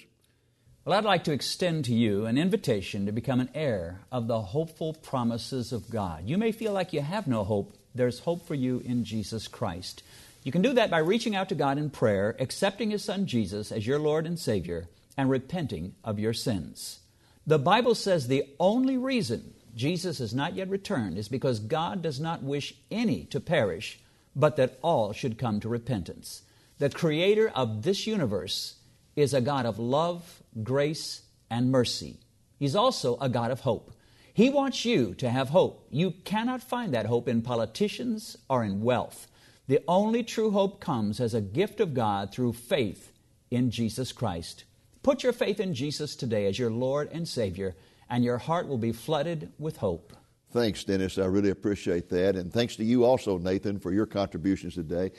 Well, 0.87 0.97
I'd 0.97 1.05
like 1.05 1.25
to 1.25 1.33
extend 1.33 1.87
to 1.87 1.93
you 1.93 2.27
an 2.27 2.39
invitation 2.39 3.07
to 3.07 3.13
become 3.13 3.41
an 3.41 3.49
heir 3.57 4.03
of 4.13 4.29
the 4.29 4.41
hopeful 4.41 4.95
promises 4.95 5.73
of 5.73 5.91
God. 5.91 6.29
You 6.29 6.39
may 6.39 6.53
feel 6.53 6.73
like 6.73 6.93
you 6.93 7.01
have 7.01 7.27
no 7.27 7.43
hope. 7.43 7.77
There's 7.93 8.21
hope 8.21 8.47
for 8.47 8.55
you 8.55 8.81
in 8.85 9.03
Jesus 9.03 9.49
Christ. 9.49 10.05
You 10.45 10.53
can 10.53 10.63
do 10.63 10.73
that 10.75 10.89
by 10.89 10.99
reaching 10.99 11.35
out 11.35 11.49
to 11.49 11.57
God 11.57 11.77
in 11.77 11.91
prayer, 11.91 12.37
accepting 12.39 12.93
His 12.93 13.03
Son 13.03 13.27
Jesus 13.27 13.73
as 13.73 13.85
your 13.85 13.99
Lord 13.99 14.29
and 14.29 14.39
Savior, 14.39 14.87
and 15.17 15.29
repenting 15.29 15.97
of 16.05 16.21
your 16.21 16.33
sins. 16.33 17.01
The 17.49 17.59
Bible 17.59 17.97
says 17.97 18.29
the 18.29 18.45
only 18.61 18.97
reason 18.97 19.55
Jesus 19.75 20.19
has 20.21 20.33
not 20.33 20.55
yet 20.55 20.71
returned 20.71 21.19
is 21.19 21.27
because 21.27 21.59
God 21.59 22.01
does 22.01 22.21
not 22.21 22.45
wish 22.45 22.75
any 22.93 23.25
to 23.25 23.41
perish, 23.41 23.99
but 24.37 24.55
that 24.55 24.79
all 24.83 25.13
should 25.13 25.37
come 25.37 25.59
to 25.59 25.69
repentance. 25.69 26.43
The 26.79 26.91
Creator 26.91 27.49
of 27.57 27.83
this 27.83 28.07
universe 28.07 28.77
is 29.17 29.35
a 29.35 29.41
God 29.41 29.67
of 29.67 29.79
love, 29.79 30.43
grace, 30.63 31.23
and 31.51 31.73
mercy. 31.73 32.21
He's 32.59 32.77
also 32.77 33.17
a 33.21 33.29
God 33.29 33.51
of 33.51 33.61
hope. 33.61 33.93
He 34.33 34.51
wants 34.51 34.85
you 34.85 35.15
to 35.15 35.31
have 35.31 35.49
hope. 35.49 35.87
You 35.91 36.11
cannot 36.25 36.63
find 36.63 36.93
that 36.93 37.07
hope 37.07 37.27
in 37.27 37.41
politicians 37.41 38.37
or 38.51 38.63
in 38.63 38.83
wealth. 38.83 39.27
The 39.67 39.81
only 39.89 40.23
true 40.23 40.51
hope 40.51 40.81
comes 40.81 41.21
as 41.21 41.35
a 41.35 41.41
gift 41.41 41.81
of 41.81 41.95
God 41.95 42.33
through 42.33 42.53
faith 42.53 43.13
in 43.51 43.71
Jesus 43.71 44.13
Christ. 44.13 44.65
Put 45.03 45.23
your 45.23 45.33
faith 45.33 45.59
in 45.59 45.73
Jesus 45.73 46.17
today 46.17 46.47
as 46.47 46.59
your 46.59 46.71
Lord 46.71 47.09
and 47.13 47.27
Savior, 47.27 47.75
and 48.11 48.23
your 48.23 48.39
heart 48.39 48.69
will 48.69 48.79
be 48.79 48.93
flooded 48.93 49.53
with 49.59 49.79
hope. 49.79 50.13
Thanks, 50.51 50.85
Dennis. 50.85 51.19
I 51.19 51.27
really 51.27 51.51
appreciate 51.51 52.09
that. 52.11 52.37
And 52.37 52.53
thanks 52.53 52.77
to 52.77 52.85
you 52.85 53.05
also, 53.05 53.39
Nathan, 53.39 53.79
for 53.79 53.93
your 53.93 54.07
contributions 54.07 54.75
today. 54.75 55.13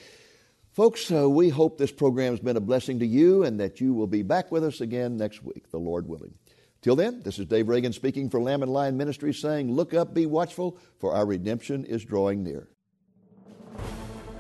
Folks, 0.77 1.11
uh, 1.11 1.27
we 1.27 1.49
hope 1.49 1.79
this 1.79 1.91
program 1.91 2.33
has 2.33 2.39
been 2.39 2.55
a 2.55 2.59
blessing 2.61 2.99
to 2.99 3.05
you 3.07 3.41
and 3.41 3.59
that 3.59 3.81
you 3.81 3.95
will 3.95 4.05
be 4.05 4.21
back 4.21 4.51
with 4.51 4.63
us 4.63 4.79
again 4.79 5.17
next 5.17 5.41
week, 5.41 5.71
the 5.71 5.79
Lord 5.79 6.07
willing. 6.07 6.35
Till 6.83 6.95
then, 6.95 7.23
this 7.23 7.39
is 7.39 7.47
Dave 7.47 7.67
Reagan 7.67 7.93
speaking 7.93 8.29
for 8.29 8.39
Lamb 8.39 8.61
and 8.61 8.71
Lion 8.71 8.95
Ministries 8.95 9.41
saying, 9.41 9.71
Look 9.71 9.95
up, 9.95 10.13
be 10.13 10.27
watchful, 10.27 10.77
for 10.99 11.15
our 11.15 11.25
redemption 11.25 11.83
is 11.83 12.05
drawing 12.05 12.43
near. 12.43 12.67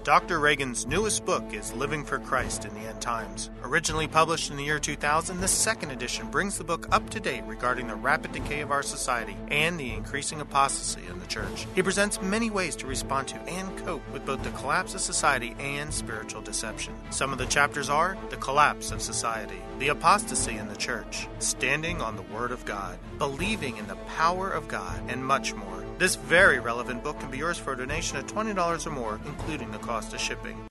Dr. 0.07 0.39
Reagan's 0.39 0.87
newest 0.87 1.25
book 1.25 1.53
is 1.53 1.73
Living 1.73 2.05
for 2.05 2.17
Christ 2.17 2.63
in 2.63 2.73
the 2.73 2.87
End 2.87 3.01
Times. 3.01 3.49
Originally 3.61 4.07
published 4.07 4.49
in 4.49 4.55
the 4.55 4.63
year 4.63 4.79
2000, 4.79 5.41
the 5.41 5.49
second 5.49 5.91
edition 5.91 6.31
brings 6.31 6.57
the 6.57 6.63
book 6.63 6.87
up 6.93 7.09
to 7.09 7.19
date 7.19 7.43
regarding 7.45 7.87
the 7.87 7.95
rapid 7.95 8.31
decay 8.31 8.61
of 8.61 8.71
our 8.71 8.83
society 8.83 9.35
and 9.51 9.77
the 9.77 9.91
increasing 9.91 10.39
apostasy 10.39 11.01
in 11.11 11.19
the 11.19 11.25
church. 11.25 11.67
He 11.75 11.83
presents 11.83 12.21
many 12.21 12.49
ways 12.49 12.77
to 12.77 12.87
respond 12.87 13.27
to 13.27 13.35
and 13.49 13.77
cope 13.79 14.09
with 14.13 14.25
both 14.25 14.41
the 14.43 14.49
collapse 14.51 14.95
of 14.95 15.01
society 15.01 15.57
and 15.59 15.93
spiritual 15.93 16.41
deception. 16.41 16.93
Some 17.09 17.33
of 17.33 17.37
the 17.37 17.45
chapters 17.45 17.89
are 17.89 18.17
The 18.29 18.37
Collapse 18.37 18.91
of 18.91 19.01
Society, 19.01 19.61
The 19.77 19.89
Apostasy 19.89 20.55
in 20.55 20.69
the 20.69 20.77
Church, 20.77 21.27
Standing 21.39 22.01
on 22.01 22.15
the 22.15 22.33
Word 22.33 22.53
of 22.53 22.63
God, 22.63 22.97
Believing 23.17 23.75
in 23.75 23.87
the 23.87 23.95
Power 24.15 24.49
of 24.49 24.69
God, 24.69 25.01
and 25.09 25.25
much 25.25 25.53
more. 25.53 25.83
This 25.97 26.15
very 26.15 26.59
relevant 26.59 27.03
book 27.03 27.19
can 27.19 27.31
be 27.31 27.39
yours 27.39 27.57
for 27.57 27.73
a 27.73 27.77
donation 27.77 28.17
of 28.17 28.27
$20 28.27 28.85
or 28.85 28.89
more, 28.91 29.19
including 29.25 29.71
the 29.71 29.79
cost 29.79 30.13
of 30.13 30.19
shipping. 30.19 30.67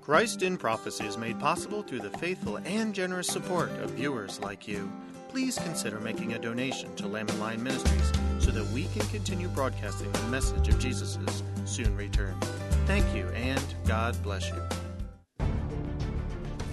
Christ 0.00 0.42
in 0.42 0.56
Prophecy 0.56 1.04
is 1.06 1.18
made 1.18 1.40
possible 1.40 1.82
through 1.82 2.00
the 2.00 2.18
faithful 2.18 2.58
and 2.58 2.94
generous 2.94 3.26
support 3.26 3.70
of 3.80 3.90
viewers 3.90 4.38
like 4.38 4.68
you. 4.68 4.92
Please 5.28 5.58
consider 5.58 5.98
making 5.98 6.34
a 6.34 6.38
donation 6.38 6.94
to 6.94 7.08
Lamb 7.08 7.28
and 7.28 7.40
Lion 7.40 7.64
Ministries 7.64 8.12
so 8.38 8.52
that 8.52 8.66
we 8.68 8.84
can 8.92 9.04
continue 9.08 9.48
broadcasting 9.48 10.12
the 10.12 10.22
message 10.28 10.68
of 10.68 10.78
Jesus' 10.78 11.18
soon 11.64 11.96
return. 11.96 12.38
Thank 12.86 13.12
you, 13.12 13.26
and 13.30 13.64
God 13.86 14.22
bless 14.22 14.48
you. 14.50 14.83